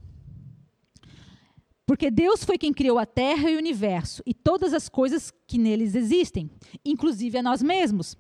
Porque 1.84 2.12
Deus 2.12 2.43
foi 2.43 2.60
quem 2.60 2.71
criou 2.71 2.99
a 2.99 3.08
terra 3.08 3.49
e 3.49 3.56
o 3.56 3.58
universo 3.58 4.21
e 4.23 4.36
todas 4.36 4.71
as 4.71 4.88
coisas 4.88 5.34
que 5.47 5.58
neles 5.58 5.95
existem, 5.95 6.47
inclusive 6.86 7.39
a 7.39 7.41
nós 7.41 7.63
mesmos. 7.63 8.15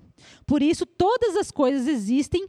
Por 0.47 0.63
isso, 0.63 0.83
todas 0.83 1.35
as 1.35 1.51
coisas 1.51 1.85
existem, 1.85 2.47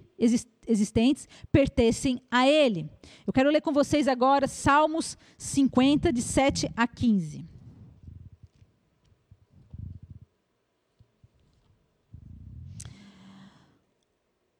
existentes 0.67 1.29
pertencem 1.53 2.19
a 2.31 2.49
Ele. 2.49 2.89
Eu 3.27 3.33
quero 3.35 3.51
ler 3.51 3.61
com 3.61 3.75
vocês 3.75 4.09
agora 4.09 4.49
Salmos 4.49 5.19
50, 5.37 6.11
de 6.11 6.23
7 6.23 6.71
a 6.75 6.89
15. 6.89 7.58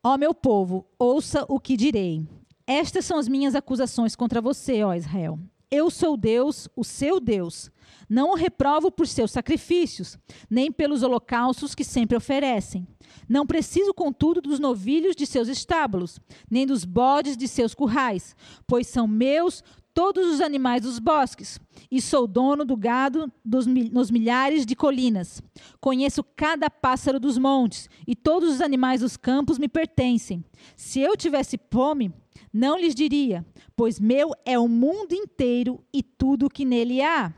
Ó 0.03 0.17
meu 0.17 0.33
povo, 0.33 0.87
ouça 0.97 1.45
o 1.49 1.59
que 1.59 1.77
direi. 1.77 2.25
Estas 2.67 3.05
são 3.05 3.19
as 3.19 3.27
minhas 3.27 3.57
acusações 3.57 4.15
contra 4.15 4.41
você, 4.41 4.85
ó 4.85 4.95
Israel. 4.95 5.39
Eu 5.71 5.91
sou 5.91 6.17
Deus, 6.17 6.69
o 6.77 6.85
seu 6.85 7.19
Deus. 7.19 7.71
Não 8.09 8.31
o 8.31 8.35
reprovo 8.35 8.91
por 8.93 9.09
seus 9.09 9.33
sacrifícios, 9.33 10.17
nem 10.49 10.71
pelos 10.71 11.03
holocaustos 11.03 11.75
que 11.75 11.85
sempre 11.85 12.17
oferecem. 12.17 12.87
Não 13.29 13.45
preciso, 13.45 13.93
contudo, 13.93 14.41
dos 14.41 14.61
novilhos 14.61 15.17
de 15.17 15.27
seus 15.27 15.49
estábulos, 15.49 16.21
nem 16.49 16.67
dos 16.67 16.85
bodes 16.85 17.37
de 17.37 17.49
seus 17.49 17.75
currais, 17.75 18.37
pois 18.67 18.87
são 18.87 19.07
meus 19.07 19.65
todos 19.95 20.27
os 20.27 20.41
animais 20.41 20.83
dos 20.83 20.99
bosques, 20.99 21.59
e 21.91 22.01
sou 22.01 22.27
dono 22.27 22.65
do 22.65 22.77
gado 22.77 23.33
dos, 23.45 23.67
nos 23.67 24.11
milhares 24.11 24.65
de 24.65 24.77
colinas. 24.77 25.43
Conheço 25.81 26.23
cada 26.23 26.71
pássaro 26.71 27.19
dos 27.19 27.37
montes, 27.37 27.89
e 28.07 28.15
todos 28.15 28.51
os 28.51 28.61
animais 28.61 29.01
dos 29.01 29.17
campos 29.17 29.59
me 29.59 29.69
pertencem. 29.69 30.45
Se 30.77 31.01
eu 31.01 31.17
tivesse 31.17 31.59
fome, 31.71 32.13
não 32.53 32.79
lhes 32.79 32.95
diria, 32.95 33.45
pois 33.77 34.01
meu 34.01 34.33
é 34.45 34.59
o 34.59 34.69
mundo 34.69 35.13
inteiro 35.13 35.83
e 35.93 36.03
tudo 36.03 36.47
o 36.47 36.51
que 36.51 36.65
nele 36.65 37.03
há. 37.03 37.33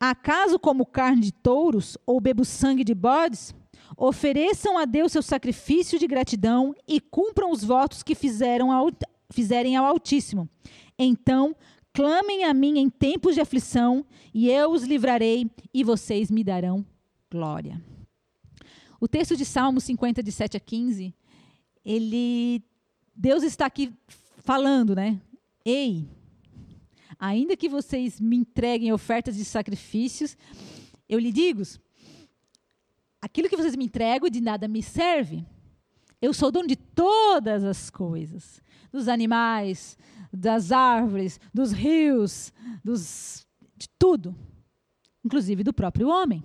Acaso 0.00 0.58
como 0.58 0.84
carne 0.84 1.22
de 1.22 1.32
touros 1.32 1.96
ou 2.06 2.20
bebo 2.20 2.44
sangue 2.44 2.84
de 2.84 2.94
bodes? 2.94 3.54
Ofereçam 3.96 4.76
a 4.76 4.84
Deus 4.84 5.12
seu 5.12 5.22
sacrifício 5.22 5.98
de 5.98 6.06
gratidão 6.06 6.74
e 6.86 7.00
cumpram 7.00 7.50
os 7.50 7.62
votos 7.62 8.02
que 8.02 8.14
fizeram 8.14 8.72
ao, 8.72 8.90
fizerem 9.30 9.76
ao 9.76 9.84
Altíssimo. 9.86 10.48
Então, 10.98 11.54
clamem 11.92 12.44
a 12.44 12.54
mim 12.54 12.78
em 12.78 12.88
tempos 12.88 13.34
de 13.34 13.40
aflição, 13.40 14.04
e 14.32 14.48
eu 14.50 14.70
os 14.70 14.82
livrarei, 14.82 15.50
e 15.72 15.84
vocês 15.84 16.30
me 16.30 16.44
darão 16.44 16.84
glória. 17.30 17.80
O 19.00 19.08
texto 19.08 19.36
de 19.36 19.44
Salmo 19.44 19.80
50, 19.80 20.22
de 20.22 20.32
7 20.32 20.56
a 20.56 20.60
15, 20.60 21.14
ele, 21.84 22.62
Deus 23.14 23.42
está 23.42 23.66
aqui 23.66 23.92
falando, 24.38 24.94
né? 24.94 25.20
Ei, 25.64 26.08
ainda 27.18 27.56
que 27.56 27.68
vocês 27.68 28.20
me 28.20 28.36
entreguem 28.36 28.92
ofertas 28.92 29.36
de 29.36 29.44
sacrifícios, 29.44 30.36
eu 31.08 31.18
lhe 31.18 31.32
digo, 31.32 31.62
aquilo 33.20 33.48
que 33.48 33.56
vocês 33.56 33.76
me 33.76 33.84
entregam 33.84 34.28
de 34.28 34.40
nada 34.40 34.68
me 34.68 34.82
serve. 34.82 35.44
Eu 36.24 36.32
sou 36.32 36.50
dono 36.50 36.66
de 36.66 36.74
todas 36.74 37.64
as 37.64 37.90
coisas, 37.90 38.62
dos 38.90 39.08
animais, 39.08 39.98
das 40.32 40.72
árvores, 40.72 41.38
dos 41.52 41.70
rios, 41.70 42.50
dos, 42.82 43.46
de 43.76 43.86
tudo, 43.98 44.34
inclusive 45.22 45.62
do 45.62 45.74
próprio 45.74 46.08
homem. 46.08 46.42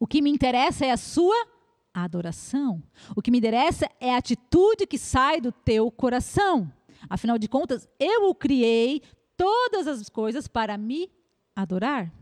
O 0.00 0.06
que 0.06 0.20
me 0.20 0.30
interessa 0.30 0.84
é 0.84 0.90
a 0.90 0.96
sua 0.96 1.46
adoração. 1.94 2.82
O 3.14 3.22
que 3.22 3.30
me 3.30 3.38
interessa 3.38 3.88
é 4.00 4.12
a 4.12 4.18
atitude 4.18 4.84
que 4.84 4.98
sai 4.98 5.40
do 5.40 5.52
teu 5.52 5.88
coração. 5.88 6.68
Afinal 7.08 7.38
de 7.38 7.46
contas, 7.46 7.88
eu 8.00 8.28
o 8.28 8.34
criei 8.34 9.00
todas 9.36 9.86
as 9.86 10.08
coisas 10.08 10.48
para 10.48 10.76
me 10.76 11.08
adorar. 11.54 12.12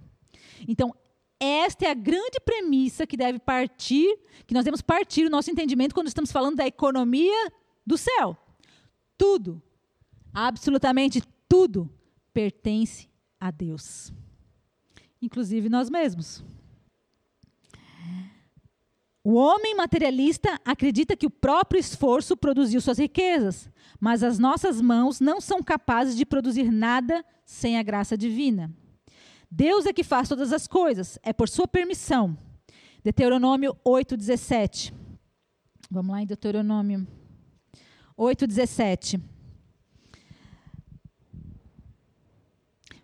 Então, 0.69 0.95
esta 1.39 1.87
é 1.87 1.91
a 1.91 1.95
grande 1.95 2.39
premissa 2.45 3.07
que 3.07 3.17
deve 3.17 3.39
partir, 3.39 4.19
que 4.47 4.55
nós 4.55 4.65
devemos 4.65 4.81
partir 4.81 5.27
o 5.27 5.31
nosso 5.31 5.51
entendimento 5.51 5.95
quando 5.95 6.09
estamos 6.09 6.33
falando 6.33 6.57
da 6.57 6.67
economia 6.67 7.53
do 7.87 7.99
céu. 7.99 8.37
Tudo, 9.19 9.63
absolutamente 10.33 11.23
tudo, 11.49 11.91
pertence 12.33 13.09
a 13.39 13.51
Deus, 13.51 14.13
inclusive 15.21 15.69
nós 15.69 15.91
mesmos. 15.91 16.43
O 19.23 19.35
homem 19.35 19.75
materialista 19.75 20.61
acredita 20.65 21.17
que 21.17 21.27
o 21.27 21.31
próprio 21.31 21.79
esforço 21.79 22.37
produziu 22.37 22.79
suas 22.79 22.99
riquezas, 22.99 23.71
mas 23.99 24.23
as 24.23 24.39
nossas 24.39 24.83
mãos 24.83 25.19
não 25.19 25.41
são 25.41 25.63
capazes 25.63 26.15
de 26.15 26.27
produzir 26.27 26.71
nada 26.71 27.25
sem 27.45 27.79
a 27.79 27.83
graça 27.83 28.19
divina. 28.19 28.71
Deus 29.57 29.87
é 29.87 29.93
que 29.93 30.03
faz 30.03 30.29
todas 30.29 30.53
as 30.53 30.67
coisas, 30.67 31.17
é 31.23 31.33
por 31.33 31.49
sua 31.49 31.69
permissão. 31.69 32.37
Deuteronômio 33.05 33.77
8:17. 33.85 34.93
Vamos 35.89 36.11
lá 36.11 36.23
em 36.23 36.27
Deuteronômio 36.27 37.07
8:17. 38.19 39.21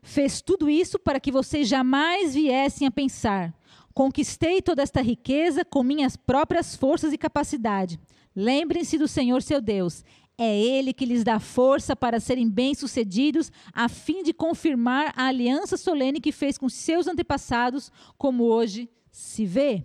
Fez 0.02 0.42
tudo 0.42 0.68
isso 0.68 0.98
para 0.98 1.20
que 1.20 1.30
vocês 1.30 1.68
jamais 1.68 2.34
viessem 2.34 2.84
a 2.84 2.90
pensar: 2.90 3.54
Conquistei 3.94 4.60
toda 4.60 4.82
esta 4.82 5.00
riqueza 5.00 5.64
com 5.64 5.84
minhas 5.84 6.16
próprias 6.16 6.74
forças 6.74 7.12
e 7.12 7.18
capacidade. 7.18 8.00
Lembrem-se 8.34 8.98
do 8.98 9.06
Senhor 9.06 9.40
seu 9.40 9.60
Deus. 9.60 10.04
É 10.42 10.59
Ele 10.59 10.94
que 10.94 11.05
lhes 11.05 11.22
dá 11.22 11.38
força 11.38 11.94
para 11.94 12.18
serem 12.18 12.48
bem-sucedidos, 12.48 13.53
a 13.74 13.90
fim 13.90 14.22
de 14.22 14.33
confirmar 14.33 15.12
a 15.14 15.26
aliança 15.26 15.76
solene 15.76 16.18
que 16.18 16.33
fez 16.33 16.57
com 16.57 16.66
seus 16.66 17.07
antepassados, 17.07 17.92
como 18.16 18.44
hoje 18.44 18.88
se 19.12 19.44
vê. 19.44 19.85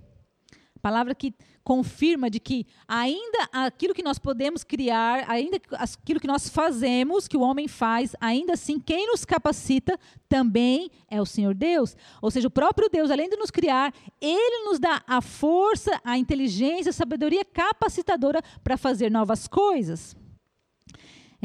Palavra 0.81 1.13
que 1.13 1.33
confirma 1.61 2.29
de 2.29 2.39
que 2.39 2.65
ainda 2.87 3.49
aquilo 3.51 3.93
que 3.93 4.01
nós 4.01 4.17
podemos 4.17 4.63
criar, 4.63 5.29
ainda 5.29 5.59
aquilo 5.73 6.21
que 6.21 6.27
nós 6.27 6.47
fazemos, 6.47 7.27
que 7.27 7.35
o 7.35 7.41
homem 7.41 7.67
faz, 7.67 8.15
ainda 8.21 8.53
assim 8.53 8.79
quem 8.79 9.07
nos 9.07 9.25
capacita 9.25 9.99
também 10.29 10.89
é 11.09 11.21
o 11.21 11.25
Senhor 11.25 11.53
Deus. 11.53 11.97
Ou 12.21 12.31
seja, 12.31 12.47
o 12.47 12.51
próprio 12.51 12.87
Deus, 12.89 13.11
além 13.11 13.29
de 13.29 13.35
nos 13.35 13.51
criar, 13.51 13.93
ele 14.21 14.69
nos 14.69 14.79
dá 14.79 15.03
a 15.05 15.19
força, 15.19 15.99
a 16.01 16.17
inteligência, 16.17 16.91
a 16.91 16.93
sabedoria 16.93 17.43
capacitadora 17.43 18.41
para 18.63 18.77
fazer 18.77 19.11
novas 19.11 19.49
coisas. 19.49 20.15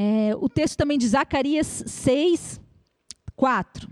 É, 0.03 0.35
o 0.37 0.49
texto 0.49 0.79
também 0.79 0.97
de 0.97 1.07
Zacarias 1.07 1.67
6, 1.87 2.59
4. 3.37 3.87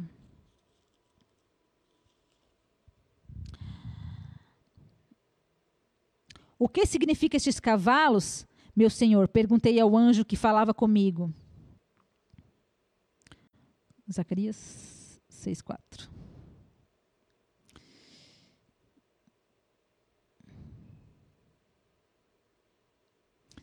O 6.58 6.66
que 6.66 6.86
significam 6.86 7.36
estes 7.36 7.60
cavalos, 7.60 8.46
meu 8.74 8.88
senhor? 8.88 9.28
Perguntei 9.28 9.78
ao 9.78 9.94
anjo 9.94 10.24
que 10.24 10.34
falava 10.34 10.72
comigo. 10.72 11.30
Zacarias 14.10 15.20
6,4. 15.30 16.08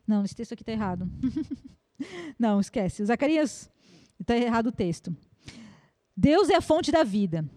Não, 0.05 0.23
esse 0.23 0.35
texto 0.35 0.53
aqui 0.53 0.61
está 0.61 0.73
errado. 0.73 1.09
Não, 2.39 2.59
esquece. 2.59 3.05
Zacarias 3.05 3.69
está 4.19 4.35
errado 4.35 4.67
o 4.67 4.71
texto. 4.71 5.15
Deus 6.15 6.49
é 6.49 6.55
a 6.55 6.61
fonte 6.61 6.91
da 6.91 7.03
vida. 7.03 7.47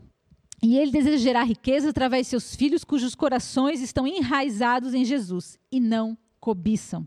E 0.62 0.76
ele 0.76 0.90
deseja 0.90 1.16
gerar 1.18 1.44
riqueza 1.44 1.90
através 1.90 2.26
de 2.26 2.30
seus 2.30 2.56
filhos, 2.56 2.82
cujos 2.82 3.14
corações 3.14 3.80
estão 3.80 4.06
enraizados 4.06 4.92
em 4.92 5.04
Jesus 5.04 5.58
e 5.70 5.78
não 5.78 6.18
cobiçam. 6.40 7.06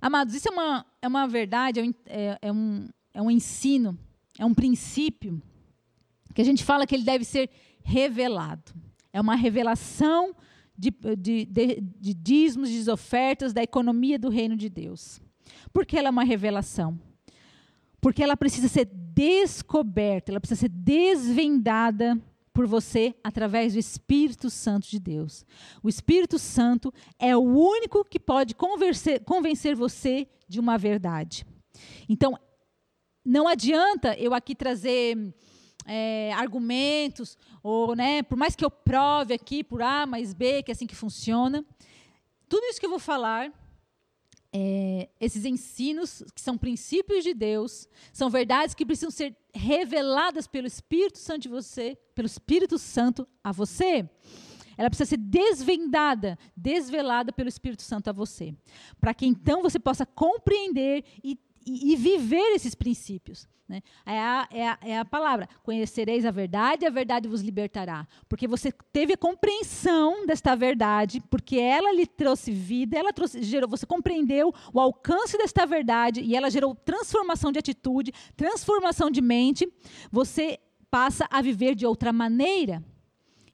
Amados, 0.00 0.34
isso 0.34 0.48
é 0.48 0.50
uma, 0.50 0.86
é 1.00 1.08
uma 1.08 1.26
verdade, 1.26 1.80
é 1.80 1.82
um, 1.84 1.94
é, 2.06 2.38
é, 2.42 2.52
um, 2.52 2.88
é 3.14 3.22
um 3.22 3.30
ensino, 3.30 3.96
é 4.38 4.44
um 4.44 4.52
princípio 4.52 5.40
que 6.34 6.42
a 6.42 6.44
gente 6.44 6.64
fala 6.64 6.86
que 6.86 6.94
ele 6.94 7.04
deve 7.04 7.24
ser 7.24 7.48
revelado. 7.82 8.72
É 9.12 9.20
uma 9.20 9.36
revelação 9.36 10.34
de, 10.76 10.90
de, 11.16 11.44
de, 11.44 11.80
de 11.80 12.14
dízimos, 12.14 12.68
de 12.68 12.90
ofertas, 12.90 13.52
da 13.52 13.62
economia 13.62 14.18
do 14.18 14.28
reino 14.28 14.56
de 14.56 14.68
Deus. 14.68 15.22
Por 15.74 15.84
que 15.84 15.98
ela 15.98 16.06
é 16.06 16.10
uma 16.10 16.22
revelação? 16.22 16.98
Porque 18.00 18.22
ela 18.22 18.36
precisa 18.36 18.68
ser 18.68 18.84
descoberta, 18.86 20.30
ela 20.30 20.40
precisa 20.40 20.60
ser 20.60 20.68
desvendada 20.68 22.16
por 22.52 22.64
você 22.64 23.12
através 23.24 23.72
do 23.72 23.80
Espírito 23.80 24.48
Santo 24.48 24.88
de 24.88 25.00
Deus. 25.00 25.44
O 25.82 25.88
Espírito 25.88 26.38
Santo 26.38 26.94
é 27.18 27.36
o 27.36 27.40
único 27.40 28.04
que 28.04 28.20
pode 28.20 28.54
convencer 28.54 29.74
você 29.74 30.28
de 30.48 30.60
uma 30.60 30.78
verdade. 30.78 31.44
Então, 32.08 32.38
não 33.24 33.48
adianta 33.48 34.14
eu 34.14 34.32
aqui 34.32 34.54
trazer 34.54 35.34
é, 35.84 36.32
argumentos, 36.34 37.36
ou, 37.64 37.96
né, 37.96 38.22
por 38.22 38.38
mais 38.38 38.54
que 38.54 38.64
eu 38.64 38.70
prove 38.70 39.34
aqui 39.34 39.64
por 39.64 39.82
A 39.82 40.06
mais 40.06 40.32
B, 40.32 40.62
que 40.62 40.70
é 40.70 40.72
assim 40.72 40.86
que 40.86 40.94
funciona, 40.94 41.64
tudo 42.48 42.64
isso 42.66 42.78
que 42.78 42.86
eu 42.86 42.90
vou 42.90 43.00
falar 43.00 43.52
é, 44.56 45.08
esses 45.20 45.44
ensinos, 45.44 46.22
que 46.32 46.40
são 46.40 46.56
princípios 46.56 47.24
de 47.24 47.34
Deus, 47.34 47.88
são 48.12 48.30
verdades 48.30 48.72
que 48.72 48.86
precisam 48.86 49.10
ser 49.10 49.36
reveladas 49.52 50.46
pelo 50.46 50.68
Espírito 50.68 51.18
Santo 51.18 51.42
de 51.42 51.48
você, 51.48 51.98
pelo 52.14 52.26
Espírito 52.26 52.78
Santo 52.78 53.26
a 53.42 53.50
você. 53.50 54.08
Ela 54.78 54.88
precisa 54.88 55.10
ser 55.10 55.16
desvendada, 55.16 56.38
desvelada 56.56 57.32
pelo 57.32 57.48
Espírito 57.48 57.82
Santo 57.82 58.08
a 58.10 58.12
você, 58.12 58.54
para 59.00 59.12
que 59.12 59.26
então 59.26 59.60
você 59.60 59.78
possa 59.80 60.06
compreender 60.06 61.04
e 61.22 61.36
e, 61.66 61.96
viver 61.96 62.54
esses 62.54 62.74
princípios. 62.74 63.48
Né? 63.68 63.82
É, 64.04 64.18
a, 64.18 64.48
é, 64.50 64.68
a, 64.68 64.78
é 64.82 64.98
a 64.98 65.04
palavra: 65.04 65.48
conhecereis 65.62 66.24
a 66.24 66.30
verdade 66.30 66.86
a 66.86 66.90
verdade 66.90 67.28
vos 67.28 67.40
libertará. 67.40 68.06
Porque 68.28 68.46
você 68.46 68.70
teve 68.92 69.14
a 69.14 69.16
compreensão 69.16 70.26
desta 70.26 70.54
verdade, 70.54 71.22
porque 71.30 71.56
ela 71.56 71.92
lhe 71.92 72.06
trouxe 72.06 72.52
vida, 72.52 72.98
ela 72.98 73.12
trouxe, 73.12 73.42
gerou, 73.42 73.68
você 73.68 73.86
compreendeu 73.86 74.52
o 74.72 74.80
alcance 74.80 75.38
desta 75.38 75.64
verdade 75.66 76.20
e 76.20 76.36
ela 76.36 76.50
gerou 76.50 76.74
transformação 76.74 77.50
de 77.50 77.58
atitude, 77.58 78.12
transformação 78.36 79.10
de 79.10 79.22
mente. 79.22 79.66
Você 80.10 80.58
passa 80.90 81.26
a 81.30 81.40
viver 81.40 81.74
de 81.74 81.86
outra 81.86 82.12
maneira 82.12 82.84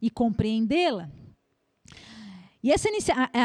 e 0.03 0.11
compreendê-la. 0.11 1.09
E 2.63 2.71
essa 2.71 2.89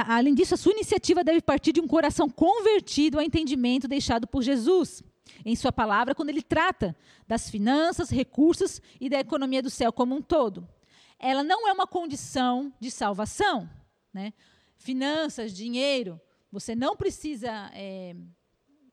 além 0.08 0.34
disso, 0.34 0.54
a 0.54 0.58
sua 0.58 0.74
iniciativa 0.74 1.24
deve 1.24 1.42
partir 1.42 1.72
de 1.72 1.80
um 1.80 1.88
coração 1.88 2.30
convertido 2.30 3.18
ao 3.18 3.24
entendimento 3.24 3.88
deixado 3.88 4.28
por 4.28 4.44
Jesus 4.44 5.04
em 5.44 5.56
sua 5.56 5.72
palavra, 5.72 6.14
quando 6.14 6.30
ele 6.30 6.42
trata 6.42 6.96
das 7.28 7.50
finanças, 7.50 8.10
recursos 8.10 8.82
e 9.00 9.10
da 9.10 9.20
economia 9.20 9.62
do 9.62 9.70
céu 9.70 9.92
como 9.92 10.16
um 10.16 10.22
todo. 10.22 10.68
Ela 11.18 11.44
não 11.44 11.68
é 11.68 11.74
uma 11.74 11.88
condição 11.88 12.74
de 12.80 12.92
salvação. 12.92 13.70
Né? 14.14 14.34
Finanças, 14.78 15.54
dinheiro, 15.54 16.20
você 16.52 16.76
não 16.76 16.96
precisa 16.96 17.72
é, 17.74 18.16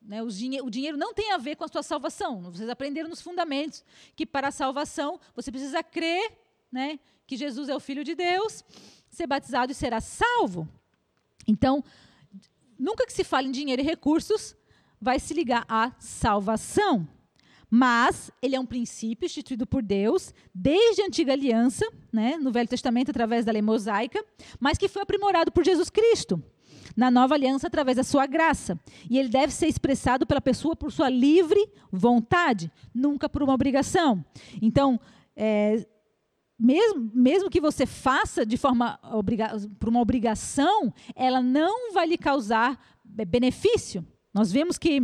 Né? 0.00 0.24
Dinhe 0.26 0.60
o 0.60 0.70
dinheiro 0.70 0.96
não 0.96 1.12
tem 1.12 1.32
a 1.32 1.38
ver 1.38 1.56
com 1.56 1.64
a 1.64 1.68
sua 1.68 1.82
salvação. 1.82 2.42
Vocês 2.42 2.68
aprenderam 2.68 3.08
nos 3.08 3.20
fundamentos 3.20 3.84
que 4.14 4.24
para 4.24 4.48
a 4.48 4.52
salvação 4.52 5.20
você 5.34 5.50
precisa 5.50 5.82
crer 5.82 6.38
né, 6.70 6.98
que 7.26 7.36
Jesus 7.36 7.68
é 7.68 7.76
o 7.76 7.80
Filho 7.80 8.02
de 8.02 8.14
Deus, 8.14 8.64
ser 9.12 9.26
batizado 9.26 9.70
e 9.70 9.74
será 9.74 10.00
salvo. 10.00 10.66
Então, 11.46 11.84
nunca 12.78 13.06
que 13.06 13.12
se 13.12 13.22
fale 13.22 13.48
em 13.48 13.52
dinheiro 13.52 13.82
e 13.82 13.84
recursos, 13.84 14.56
vai 15.00 15.20
se 15.20 15.34
ligar 15.34 15.64
à 15.68 15.92
salvação. 15.98 17.06
Mas 17.70 18.30
ele 18.42 18.56
é 18.56 18.60
um 18.60 18.66
princípio 18.66 19.26
instituído 19.26 19.66
por 19.66 19.82
Deus 19.82 20.34
desde 20.54 21.02
a 21.02 21.06
antiga 21.06 21.32
aliança, 21.32 21.86
né, 22.12 22.36
no 22.36 22.50
Velho 22.50 22.68
Testamento 22.68 23.10
através 23.10 23.44
da 23.44 23.52
lei 23.52 23.62
mosaica, 23.62 24.24
mas 24.58 24.76
que 24.76 24.88
foi 24.88 25.02
aprimorado 25.02 25.52
por 25.52 25.64
Jesus 25.64 25.88
Cristo 25.88 26.42
na 26.96 27.10
nova 27.10 27.34
aliança 27.34 27.66
através 27.66 27.96
da 27.96 28.04
sua 28.04 28.26
graça. 28.26 28.78
E 29.08 29.18
ele 29.18 29.28
deve 29.28 29.52
ser 29.52 29.66
expressado 29.66 30.26
pela 30.26 30.40
pessoa 30.40 30.76
por 30.76 30.92
sua 30.92 31.08
livre 31.08 31.70
vontade, 31.90 32.70
nunca 32.94 33.28
por 33.28 33.42
uma 33.42 33.54
obrigação. 33.54 34.24
Então, 34.60 35.00
é, 35.34 35.86
mesmo, 36.62 37.10
mesmo 37.12 37.50
que 37.50 37.60
você 37.60 37.84
faça 37.84 38.46
de 38.46 38.56
forma 38.56 38.96
por 39.80 39.88
uma 39.88 40.00
obrigação, 40.00 40.94
ela 41.16 41.42
não 41.42 41.92
vai 41.92 42.06
lhe 42.06 42.16
causar 42.16 42.78
benefício. 43.04 44.06
Nós 44.32 44.52
vemos 44.52 44.78
que 44.78 45.02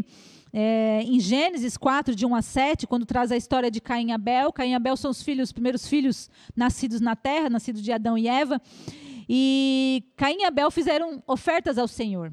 é, 0.52 1.02
em 1.02 1.18
Gênesis 1.18 1.76
4, 1.76 2.14
de 2.14 2.24
1 2.24 2.34
a 2.36 2.42
7, 2.42 2.86
quando 2.86 3.04
traz 3.04 3.32
a 3.32 3.36
história 3.36 3.72
de 3.72 3.80
Caim 3.80 4.10
e 4.10 4.12
Abel, 4.12 4.52
Caim 4.52 4.70
e 4.70 4.74
Abel 4.74 4.96
são 4.96 5.10
os 5.10 5.20
filhos, 5.20 5.48
os 5.48 5.52
primeiros 5.52 5.88
filhos 5.88 6.30
nascidos 6.54 7.00
na 7.00 7.16
terra, 7.16 7.50
nascidos 7.50 7.82
de 7.82 7.90
Adão 7.90 8.16
e 8.16 8.28
Eva, 8.28 8.62
e 9.28 10.04
Caim 10.16 10.42
e 10.42 10.44
Abel 10.44 10.70
fizeram 10.70 11.20
ofertas 11.26 11.76
ao 11.76 11.88
Senhor. 11.88 12.32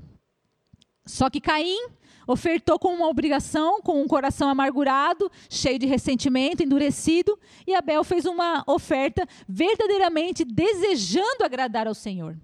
Só 1.04 1.32
que 1.32 1.42
Caim 1.42 1.88
ofertou 2.28 2.80
com 2.80 2.94
uma 2.94 3.08
obrigação, 3.08 3.82
com 3.82 4.02
um 4.02 4.08
coração 4.08 4.50
amargurado, 4.50 5.32
cheio 5.50 5.80
de 5.80 5.86
ressentimento, 5.86 6.64
endurecido, 6.64 7.38
e 7.66 7.74
Abel 7.76 8.04
fez 8.04 8.26
uma 8.26 8.64
oferta 8.68 9.28
verdadeiramente 9.48 10.44
desejando 10.44 11.44
agradar 11.44 11.88
ao 11.88 11.94
Senhor. 11.94 12.38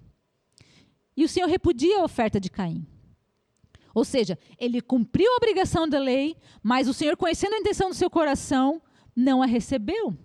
E 1.16 1.24
o 1.24 1.28
Senhor 1.28 1.48
repudia 1.48 2.00
a 2.00 2.04
oferta 2.04 2.40
de 2.40 2.50
Caim. 2.50 2.86
Ou 3.94 4.04
seja, 4.04 4.38
ele 4.58 4.80
cumpriu 4.80 5.30
a 5.32 5.36
obrigação 5.36 5.86
da 5.86 5.98
lei, 5.98 6.36
mas 6.62 6.88
o 6.88 6.94
Senhor, 6.94 7.16
conhecendo 7.16 7.54
a 7.54 7.58
intenção 7.58 7.90
do 7.90 7.94
seu 7.94 8.08
coração, 8.08 8.80
não 9.14 9.42
a 9.42 9.46
recebeu. 9.46 10.16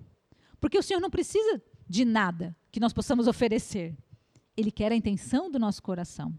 Porque 0.60 0.78
o 0.78 0.84
Senhor 0.84 1.00
não 1.00 1.10
precisa 1.10 1.62
de 1.88 2.06
nada 2.06 2.56
que 2.72 2.80
nós 2.80 2.94
possamos 2.94 3.28
oferecer. 3.28 3.96
Ele 4.56 4.72
quer 4.72 4.92
a 4.92 4.96
intenção 4.96 5.52
do 5.52 5.60
nosso 5.60 5.84
coração. 5.84 6.34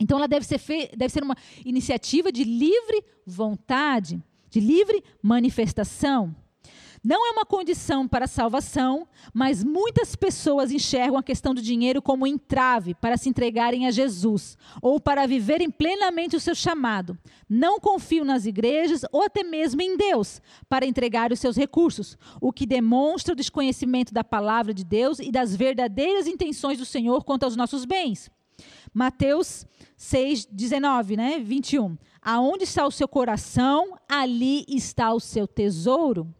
Então, 0.00 0.18
ela 0.18 0.28
deve 0.28 0.46
ser, 0.46 0.60
deve 0.96 1.12
ser 1.12 1.22
uma 1.22 1.36
iniciativa 1.64 2.30
de 2.30 2.44
livre 2.44 3.04
vontade, 3.26 4.22
de 4.50 4.60
livre 4.60 5.02
manifestação. 5.22 6.34
Não 7.04 7.26
é 7.26 7.30
uma 7.30 7.44
condição 7.44 8.08
para 8.08 8.26
salvação, 8.26 9.06
mas 9.32 9.62
muitas 9.62 10.16
pessoas 10.16 10.72
enxergam 10.72 11.16
a 11.16 11.22
questão 11.22 11.54
do 11.54 11.62
dinheiro 11.62 12.02
como 12.02 12.26
entrave 12.26 12.94
para 12.94 13.16
se 13.16 13.28
entregarem 13.28 13.86
a 13.86 13.90
Jesus 13.90 14.56
ou 14.82 15.00
para 15.00 15.26
viverem 15.26 15.70
plenamente 15.70 16.36
o 16.36 16.40
seu 16.40 16.54
chamado. 16.54 17.16
Não 17.48 17.78
confiam 17.78 18.24
nas 18.24 18.46
igrejas 18.46 19.04
ou 19.12 19.22
até 19.22 19.42
mesmo 19.42 19.80
em 19.80 19.96
Deus 19.96 20.42
para 20.68 20.86
entregar 20.86 21.32
os 21.32 21.40
seus 21.40 21.56
recursos, 21.56 22.18
o 22.40 22.52
que 22.52 22.66
demonstra 22.66 23.32
o 23.32 23.36
desconhecimento 23.36 24.12
da 24.12 24.24
palavra 24.24 24.74
de 24.74 24.84
Deus 24.84 25.18
e 25.18 25.30
das 25.30 25.54
verdadeiras 25.54 26.26
intenções 26.26 26.78
do 26.78 26.84
Senhor 26.84 27.24
quanto 27.24 27.44
aos 27.44 27.56
nossos 27.56 27.84
bens. 27.84 28.30
Mateus 28.92 29.66
6, 29.96 30.46
19, 30.46 31.16
né? 31.16 31.38
21. 31.38 31.96
Aonde 32.22 32.64
está 32.64 32.86
o 32.86 32.90
seu 32.90 33.08
coração, 33.08 33.98
ali 34.08 34.64
está 34.68 35.12
o 35.12 35.20
seu 35.20 35.46
tesouro. 35.46 36.32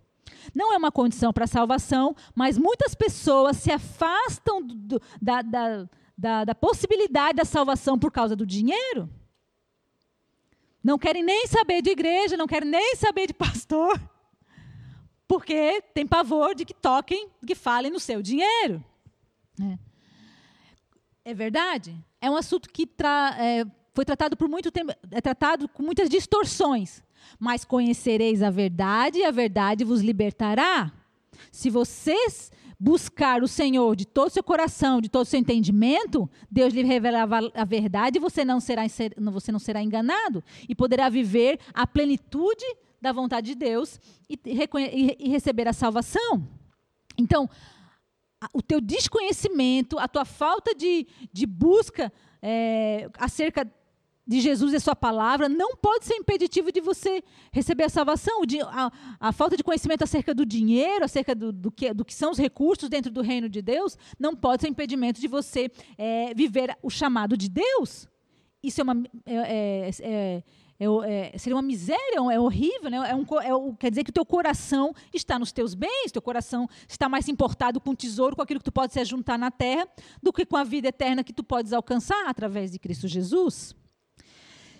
Não 0.54 0.72
é 0.72 0.76
uma 0.76 0.92
condição 0.92 1.32
para 1.32 1.46
salvação, 1.46 2.14
mas 2.34 2.56
muitas 2.58 2.94
pessoas 2.94 3.56
se 3.56 3.70
afastam 3.70 4.62
do, 4.62 5.00
da, 5.20 5.42
da, 5.42 5.88
da, 6.16 6.44
da 6.44 6.54
possibilidade 6.54 7.37
da 7.37 7.44
salvação 7.44 7.98
por 7.98 8.11
causa 8.11 8.34
do 8.34 8.46
dinheiro. 8.46 9.08
Não 10.82 10.98
querem 10.98 11.22
nem 11.22 11.46
saber 11.46 11.82
de 11.82 11.90
igreja, 11.90 12.37
não 12.37 12.46
querem 12.46 12.68
nem 12.68 12.96
saber 12.96 13.26
de 13.26 13.34
pastor, 13.34 14.00
porque 15.26 15.82
tem 15.92 16.06
pavor 16.06 16.54
de 16.54 16.64
que 16.64 16.74
toquem, 16.74 17.28
que 17.46 17.54
falem 17.54 17.90
no 17.90 18.00
seu 18.00 18.22
dinheiro. 18.22 18.82
É, 19.61 19.78
é 21.30 21.34
verdade? 21.34 21.96
É 22.20 22.31
um 22.31 22.37
assunto 22.37 22.68
que 22.68 22.87
tra, 22.87 23.37
é, 23.38 23.64
foi 23.94 24.04
tratado 24.04 24.37
por 24.37 24.48
muito 24.48 24.70
tempo, 24.70 24.92
é 25.11 25.20
tratado 25.20 25.68
com 25.68 25.83
muitas 25.83 26.09
distorções. 26.09 27.02
Mas 27.38 27.64
conhecereis 27.64 28.42
a 28.42 28.50
verdade 28.50 29.18
e 29.18 29.24
a 29.24 29.31
verdade 29.31 29.85
vos 29.85 30.00
libertará. 30.00 30.92
Se 31.50 31.68
vocês 31.68 32.50
buscar 32.78 33.42
o 33.42 33.48
Senhor 33.48 33.96
de 33.96 34.07
todo 34.07 34.28
o 34.28 34.31
seu 34.31 34.42
coração, 34.42 35.00
de 35.00 35.09
todo 35.09 35.22
o 35.22 35.28
seu 35.28 35.40
entendimento, 35.40 36.31
Deus 36.50 36.72
lhe 36.72 36.83
revelará 36.85 37.40
a 37.54 37.64
verdade 37.64 38.18
e 38.18 38.20
você 38.20 38.44
não 38.44 38.61
será, 38.61 38.83
você 39.33 39.50
não 39.50 39.59
será 39.59 39.83
enganado 39.83 40.44
e 40.68 40.74
poderá 40.74 41.09
viver 41.09 41.59
a 41.74 41.87
plenitude 41.87 42.64
da 43.00 43.12
vontade 43.12 43.48
de 43.48 43.54
Deus 43.57 44.00
e, 44.28 44.38
e 45.18 45.28
receber 45.28 45.66
a 45.68 45.72
salvação. 45.72 46.46
Então, 47.16 47.50
o 48.53 48.62
teu 48.62 48.81
desconhecimento, 48.81 49.98
a 49.98 50.07
tua 50.07 50.24
falta 50.24 50.74
de, 50.74 51.07
de 51.33 51.46
busca 51.46 52.12
é, 52.40 53.11
acerca 53.18 53.70
de 54.29 54.42
Jesus 54.42 54.74
e 54.74 54.77
a 54.77 54.81
sua 54.81 54.94
palavra 54.94 55.48
não 55.48 55.74
pode 55.74 56.05
ser 56.05 56.14
impeditivo 56.14 56.70
de 56.70 56.83
você 56.83 57.22
receber 57.51 57.85
a 57.85 57.88
salvação. 57.88 58.42
A, 58.66 58.92
a 59.18 59.33
falta 59.33 59.57
de 59.57 59.64
conhecimento 59.64 60.05
acerca 60.05 60.35
do 60.35 60.44
dinheiro, 60.44 61.03
acerca 61.03 61.35
do, 61.35 61.51
do, 61.51 61.70
que, 61.70 61.94
do, 61.94 62.05
que, 62.05 62.14
são 62.14 62.31
os 62.31 62.38
recursos 62.38 62.90
dentro 62.90 63.11
do 63.11 63.22
reino 63.22 63.48
de 63.48 63.62
Deus, 63.62 63.96
não 64.20 64.37
pode 64.37 64.61
ser 64.61 64.68
impedimento 64.68 65.18
de 65.18 65.27
você 65.27 65.70
é, 65.96 66.35
viver 66.35 66.77
o 66.83 66.90
chamado 66.90 67.38
de 67.38 67.48
Deus. 67.48 68.07
Isso 68.62 68.83
é 68.83 68.85
uma. 68.85 69.03
É, 69.24 69.90
é, 70.03 70.42
é, 70.79 71.33
é 71.35 71.38
seria 71.38 71.57
uma 71.57 71.62
miséria, 71.62 72.19
é 72.33 72.38
horrível, 72.38 72.91
né? 72.91 73.14
Um, 73.14 73.75
quer 73.75 73.91
dizer 73.91 74.05
que 74.05 74.11
o 74.11 74.12
teu 74.12 74.25
coração 74.25 74.95
está 75.12 75.38
nos 75.38 75.53
teus 75.53 75.75
bens, 75.75 76.12
teu 76.12 76.23
coração 76.23 76.69
está 76.88 77.09
mais 77.09 77.29
importado 77.29 77.81
com 77.81 77.91
o 77.91 77.97
tesouro, 77.97 78.37
com 78.37 78.43
aquilo 78.43 78.61
que 78.61 78.64
tu 78.64 78.73
podes 78.73 78.95
se 78.95 79.05
juntar 79.05 79.38
na 79.38 79.51
terra, 79.51 79.88
do 80.23 80.33
que 80.33 80.45
com 80.45 80.57
a 80.57 80.64
vida 80.64 80.88
eterna 80.88 81.25
que 81.25 81.33
tu 81.33 81.43
podes 81.43 81.73
alcançar 81.73 82.27
através 82.27 82.71
de 82.71 82.79
Cristo 82.79 83.09
Jesus. 83.09 83.75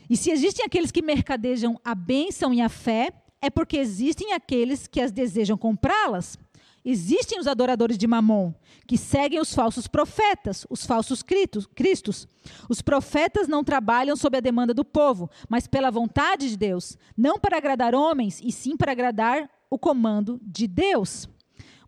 E 0.09 0.17
se 0.17 0.31
existem 0.31 0.65
aqueles 0.65 0.91
que 0.91 1.03
mercadejam 1.03 1.79
a 1.85 1.95
bênção 1.95 2.55
e 2.55 2.61
a 2.61 2.69
fé, 2.69 3.13
é 3.41 3.51
porque 3.51 3.77
existem 3.77 4.33
aqueles 4.33 4.87
que 4.87 5.01
as 5.01 5.13
desejam 5.13 5.57
comprá-las. 5.57 6.39
Existem 6.85 7.39
os 7.39 7.47
adoradores 7.47 7.99
de 7.99 8.07
Mamon, 8.07 8.53
que 8.87 8.97
seguem 8.97 9.41
os 9.41 9.55
falsos 9.55 9.87
profetas, 9.87 10.67
os 10.71 10.87
falsos 10.87 11.23
cristos. 11.23 12.27
Os 12.69 12.81
profetas 12.81 13.47
não 13.49 13.63
trabalham 13.63 14.17
sob 14.17 14.37
a 14.37 14.41
demanda 14.41 14.73
do 14.73 14.85
povo, 14.85 15.31
mas 15.49 15.67
pela 15.67 15.91
vontade 15.91 16.49
de 16.49 16.57
Deus, 16.57 16.97
não 17.17 17.39
para 17.39 17.57
agradar 17.57 17.95
homens, 17.95 18.41
e 18.43 18.51
sim 18.51 18.77
para 18.77 18.93
agradar 18.93 19.51
o 19.71 19.79
comando 19.79 20.41
de 20.43 20.67
Deus. 20.67 21.29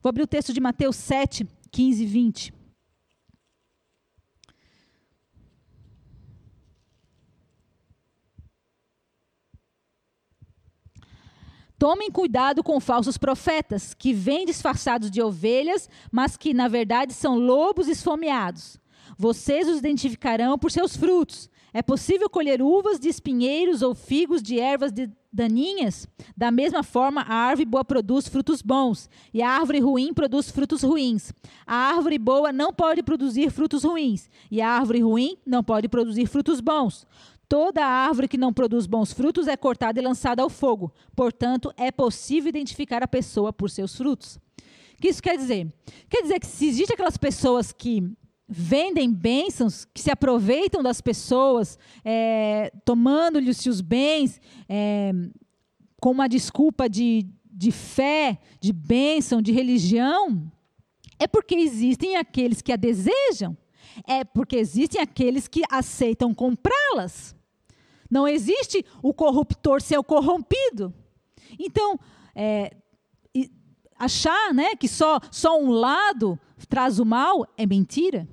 Vou 0.03 0.11
abrir 0.11 0.22
o 0.22 0.26
texto 0.26 0.53
de 0.53 0.61
Mateus 0.61 0.96
7, 0.96 1.46
15 1.70 2.03
e 2.03 2.07
20. 2.07 2.60
Tomem 11.80 12.10
cuidado 12.10 12.62
com 12.62 12.78
falsos 12.78 13.16
profetas, 13.16 13.94
que 13.94 14.12
vêm 14.12 14.44
disfarçados 14.44 15.10
de 15.10 15.22
ovelhas, 15.22 15.88
mas 16.12 16.36
que, 16.36 16.52
na 16.52 16.68
verdade, 16.68 17.14
são 17.14 17.38
lobos 17.38 17.88
esfomeados. 17.88 18.78
Vocês 19.16 19.66
os 19.66 19.78
identificarão 19.78 20.58
por 20.58 20.70
seus 20.70 20.94
frutos. 20.94 21.48
É 21.72 21.80
possível 21.80 22.28
colher 22.28 22.60
uvas 22.60 23.00
de 23.00 23.08
espinheiros 23.08 23.80
ou 23.80 23.94
figos 23.94 24.42
de 24.42 24.60
ervas 24.60 24.92
de 24.92 25.10
daninhas? 25.32 26.06
Da 26.36 26.50
mesma 26.50 26.82
forma, 26.82 27.22
a 27.22 27.34
árvore 27.34 27.64
boa 27.64 27.82
produz 27.82 28.28
frutos 28.28 28.60
bons, 28.60 29.08
e 29.32 29.40
a 29.40 29.48
árvore 29.48 29.80
ruim 29.80 30.12
produz 30.12 30.50
frutos 30.50 30.82
ruins. 30.82 31.32
A 31.66 31.74
árvore 31.74 32.18
boa 32.18 32.52
não 32.52 32.74
pode 32.74 33.02
produzir 33.02 33.48
frutos 33.50 33.84
ruins, 33.84 34.28
e 34.50 34.60
a 34.60 34.68
árvore 34.68 35.00
ruim 35.00 35.38
não 35.46 35.64
pode 35.64 35.88
produzir 35.88 36.26
frutos 36.26 36.60
bons. 36.60 37.06
Toda 37.51 37.85
árvore 37.85 38.29
que 38.29 38.38
não 38.38 38.53
produz 38.53 38.87
bons 38.87 39.13
frutos 39.13 39.48
é 39.48 39.57
cortada 39.57 39.98
e 39.98 40.05
lançada 40.05 40.40
ao 40.40 40.48
fogo. 40.48 40.94
Portanto, 41.17 41.75
é 41.77 41.90
possível 41.90 42.48
identificar 42.48 43.03
a 43.03 43.09
pessoa 43.09 43.53
por 43.53 43.69
seus 43.69 43.96
frutos. 43.96 44.37
O 44.37 45.03
que 45.03 45.09
isso 45.09 45.21
quer 45.21 45.37
dizer? 45.37 45.67
Quer 46.09 46.23
dizer 46.23 46.38
que 46.38 46.46
se 46.46 46.69
existem 46.69 46.94
aquelas 46.94 47.17
pessoas 47.17 47.73
que 47.73 48.09
vendem 48.48 49.13
bênçãos, 49.13 49.85
que 49.85 50.01
se 50.01 50.13
aproveitam 50.13 50.81
das 50.81 51.01
pessoas, 51.01 51.77
é, 52.05 52.71
tomando-lhes 52.85 53.67
os 53.67 53.81
bens, 53.81 54.40
é, 54.69 55.11
com 56.01 56.13
uma 56.13 56.29
desculpa 56.29 56.88
de, 56.88 57.27
de 57.51 57.73
fé, 57.73 58.38
de 58.61 58.73
bênção, 58.73 59.42
de 59.42 59.51
religião, 59.51 60.53
é 61.19 61.27
porque 61.27 61.57
existem 61.57 62.15
aqueles 62.15 62.63
que 62.63 62.71
a 62.71 62.77
desejam, 62.77 63.57
é 64.07 64.23
porque 64.23 64.55
existem 64.55 65.01
aqueles 65.01 65.48
que 65.48 65.65
aceitam 65.69 66.33
comprá-las. 66.33 67.39
Não 68.11 68.27
existe 68.27 68.85
o 69.02 69.15
corruptor 69.15 69.81
ser 69.81 69.98
o 69.98 70.04
corrompido. 70.04 70.92
Então, 71.58 71.98
é, 72.35 72.75
achar 74.00 74.54
né, 74.54 74.75
que 74.75 74.88
só, 74.88 75.21
só 75.31 75.61
um 75.61 75.71
lado 75.71 76.40
traz 76.69 76.98
o 76.98 77.04
mal 77.04 77.46
é 77.56 77.67
mentira. 77.67 78.27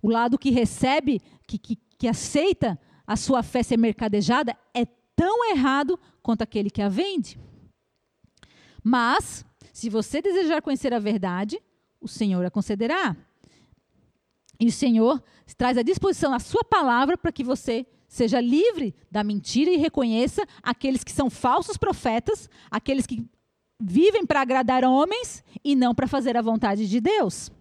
O 0.00 0.08
lado 0.08 0.38
que 0.38 0.50
recebe, 0.50 1.20
que, 1.46 1.58
que, 1.58 1.76
que 1.98 2.06
aceita 2.06 2.78
a 3.04 3.16
sua 3.16 3.42
fé 3.42 3.64
ser 3.64 3.76
mercadejada 3.76 4.56
é 4.72 4.86
tão 5.16 5.50
errado 5.50 5.98
quanto 6.22 6.42
aquele 6.42 6.70
que 6.70 6.80
a 6.80 6.88
vende. 6.88 7.38
Mas, 8.82 9.44
se 9.72 9.90
você 9.90 10.22
desejar 10.22 10.62
conhecer 10.62 10.94
a 10.94 10.98
verdade, 10.98 11.60
o 12.00 12.06
Senhor 12.06 12.44
a 12.46 12.50
concederá. 12.50 13.16
E 14.58 14.66
o 14.66 14.72
Senhor 14.72 15.22
traz 15.56 15.76
à 15.76 15.82
disposição 15.82 16.32
a 16.32 16.38
sua 16.38 16.62
palavra 16.62 17.18
para 17.18 17.32
que 17.32 17.42
você 17.42 17.86
seja 18.10 18.40
livre 18.40 18.92
da 19.08 19.22
mentira 19.22 19.70
e 19.70 19.76
reconheça 19.76 20.42
aqueles 20.60 21.04
que 21.04 21.12
são 21.12 21.30
falsos 21.30 21.76
profetas, 21.76 22.50
aqueles 22.68 23.06
que 23.06 23.24
vivem 23.80 24.26
para 24.26 24.40
agradar 24.40 24.84
homens 24.84 25.44
e 25.64 25.76
não 25.76 25.94
para 25.94 26.08
fazer 26.08 26.36
a 26.36 26.42
vontade 26.42 26.88
de 26.88 27.00
Deus. 27.00 27.52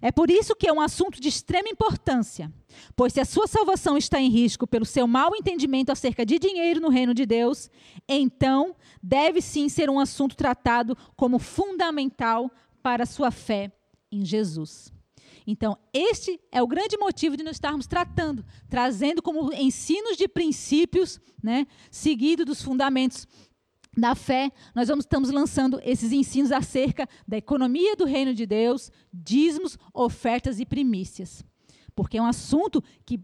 É 0.00 0.10
por 0.10 0.30
isso 0.30 0.56
que 0.56 0.66
é 0.66 0.72
um 0.72 0.80
assunto 0.80 1.20
de 1.20 1.28
extrema 1.28 1.68
importância, 1.68 2.50
pois 2.94 3.12
se 3.12 3.20
a 3.20 3.24
sua 3.24 3.46
salvação 3.46 3.98
está 3.98 4.18
em 4.18 4.30
risco 4.30 4.66
pelo 4.66 4.84
seu 4.86 5.06
mau 5.06 5.34
entendimento 5.36 5.92
acerca 5.92 6.24
de 6.24 6.38
dinheiro 6.38 6.80
no 6.80 6.88
reino 6.88 7.12
de 7.12 7.26
Deus, 7.26 7.70
então 8.08 8.74
deve 9.02 9.42
sim 9.42 9.68
ser 9.68 9.90
um 9.90 10.00
assunto 10.00 10.36
tratado 10.36 10.96
como 11.16 11.38
fundamental 11.38 12.50
para 12.82 13.02
a 13.02 13.06
sua 13.06 13.30
fé 13.30 13.70
em 14.10 14.24
Jesus. 14.24 14.95
Então, 15.46 15.78
este 15.92 16.40
é 16.50 16.60
o 16.62 16.66
grande 16.66 16.96
motivo 16.98 17.36
de 17.36 17.44
nós 17.44 17.56
estarmos 17.56 17.86
tratando, 17.86 18.44
trazendo 18.68 19.22
como 19.22 19.52
ensinos 19.52 20.16
de 20.16 20.26
princípios, 20.26 21.20
né, 21.42 21.66
seguido 21.90 22.44
dos 22.44 22.60
fundamentos 22.62 23.26
da 23.96 24.14
fé, 24.14 24.52
nós 24.74 24.88
vamos, 24.88 25.04
estamos 25.04 25.30
lançando 25.30 25.80
esses 25.82 26.12
ensinos 26.12 26.52
acerca 26.52 27.08
da 27.26 27.38
economia 27.38 27.96
do 27.96 28.04
reino 28.04 28.34
de 28.34 28.44
Deus, 28.44 28.90
dízimos, 29.12 29.78
ofertas 29.94 30.60
e 30.60 30.66
primícias. 30.66 31.42
Porque 31.94 32.18
é 32.18 32.22
um 32.22 32.26
assunto 32.26 32.84
que, 33.06 33.18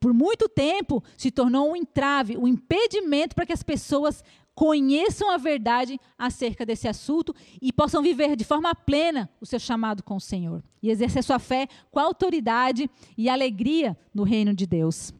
por 0.00 0.12
muito 0.12 0.48
tempo, 0.48 1.04
se 1.16 1.30
tornou 1.30 1.70
um 1.70 1.76
entrave, 1.76 2.36
um 2.36 2.48
impedimento 2.48 3.34
para 3.36 3.46
que 3.46 3.52
as 3.52 3.62
pessoas 3.62 4.24
conheçam 4.54 5.30
a 5.30 5.36
verdade 5.36 5.98
acerca 6.18 6.64
desse 6.66 6.86
assunto 6.86 7.34
e 7.60 7.72
possam 7.72 8.02
viver 8.02 8.36
de 8.36 8.44
forma 8.44 8.74
plena 8.74 9.30
o 9.40 9.46
seu 9.46 9.58
chamado 9.58 10.02
com 10.02 10.16
o 10.16 10.20
Senhor 10.20 10.62
e 10.82 10.90
exercer 10.90 11.24
sua 11.24 11.38
fé 11.38 11.68
com 11.90 11.98
autoridade 11.98 12.90
e 13.16 13.28
alegria 13.28 13.96
no 14.14 14.22
reino 14.22 14.54
de 14.54 14.66
Deus. 14.66 15.12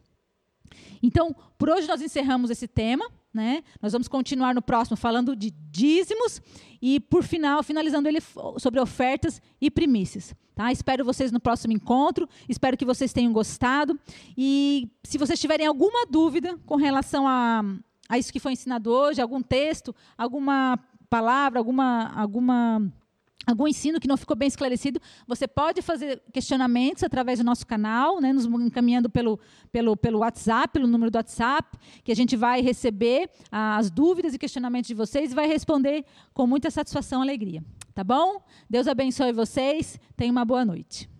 Então, 1.01 1.35
por 1.57 1.69
hoje 1.69 1.87
nós 1.87 2.01
encerramos 2.01 2.49
esse 2.49 2.67
tema. 2.67 3.09
Né? 3.33 3.63
Nós 3.81 3.91
vamos 3.93 4.07
continuar 4.07 4.53
no 4.53 4.61
próximo 4.61 4.95
falando 4.95 5.35
de 5.35 5.49
dízimos 5.49 6.39
e, 6.79 6.99
por 6.99 7.23
final, 7.23 7.63
finalizando 7.63 8.07
ele 8.07 8.19
sobre 8.59 8.79
ofertas 8.79 9.41
e 9.59 9.71
primícias. 9.71 10.35
Tá? 10.53 10.71
Espero 10.71 11.03
vocês 11.03 11.31
no 11.31 11.39
próximo 11.39 11.73
encontro. 11.73 12.29
Espero 12.47 12.77
que 12.77 12.85
vocês 12.85 13.11
tenham 13.11 13.33
gostado. 13.33 13.99
E 14.37 14.87
se 15.03 15.17
vocês 15.17 15.39
tiverem 15.39 15.65
alguma 15.65 16.05
dúvida 16.05 16.59
com 16.65 16.75
relação 16.75 17.27
a, 17.27 17.63
a 18.07 18.17
isso 18.17 18.31
que 18.31 18.39
foi 18.39 18.53
ensinado 18.53 18.91
hoje, 18.91 19.21
algum 19.21 19.41
texto, 19.41 19.95
alguma 20.17 20.79
palavra, 21.09 21.59
alguma, 21.59 22.11
alguma 22.15 22.81
algum 23.45 23.67
ensino 23.67 23.99
que 23.99 24.07
não 24.07 24.17
ficou 24.17 24.35
bem 24.35 24.47
esclarecido, 24.47 25.01
você 25.27 25.47
pode 25.47 25.81
fazer 25.81 26.21
questionamentos 26.31 27.03
através 27.03 27.39
do 27.39 27.45
nosso 27.45 27.67
canal, 27.67 28.19
né, 28.21 28.31
nos 28.31 28.45
encaminhando 28.45 29.09
pelo, 29.09 29.39
pelo, 29.71 29.97
pelo 29.97 30.19
WhatsApp, 30.19 30.71
pelo 30.71 30.87
número 30.87 31.11
do 31.11 31.17
WhatsApp, 31.17 31.77
que 32.03 32.11
a 32.11 32.15
gente 32.15 32.35
vai 32.35 32.61
receber 32.61 33.29
as 33.51 33.91
dúvidas 33.91 34.33
e 34.33 34.37
questionamentos 34.37 34.87
de 34.87 34.93
vocês 34.93 35.31
e 35.31 35.35
vai 35.35 35.47
responder 35.47 36.05
com 36.33 36.47
muita 36.47 36.71
satisfação 36.71 37.21
e 37.21 37.23
alegria. 37.23 37.63
Tá 37.93 38.03
bom? 38.03 38.41
Deus 38.69 38.87
abençoe 38.87 39.31
vocês. 39.31 39.99
Tenha 40.15 40.31
uma 40.31 40.45
boa 40.45 40.65
noite. 40.65 41.12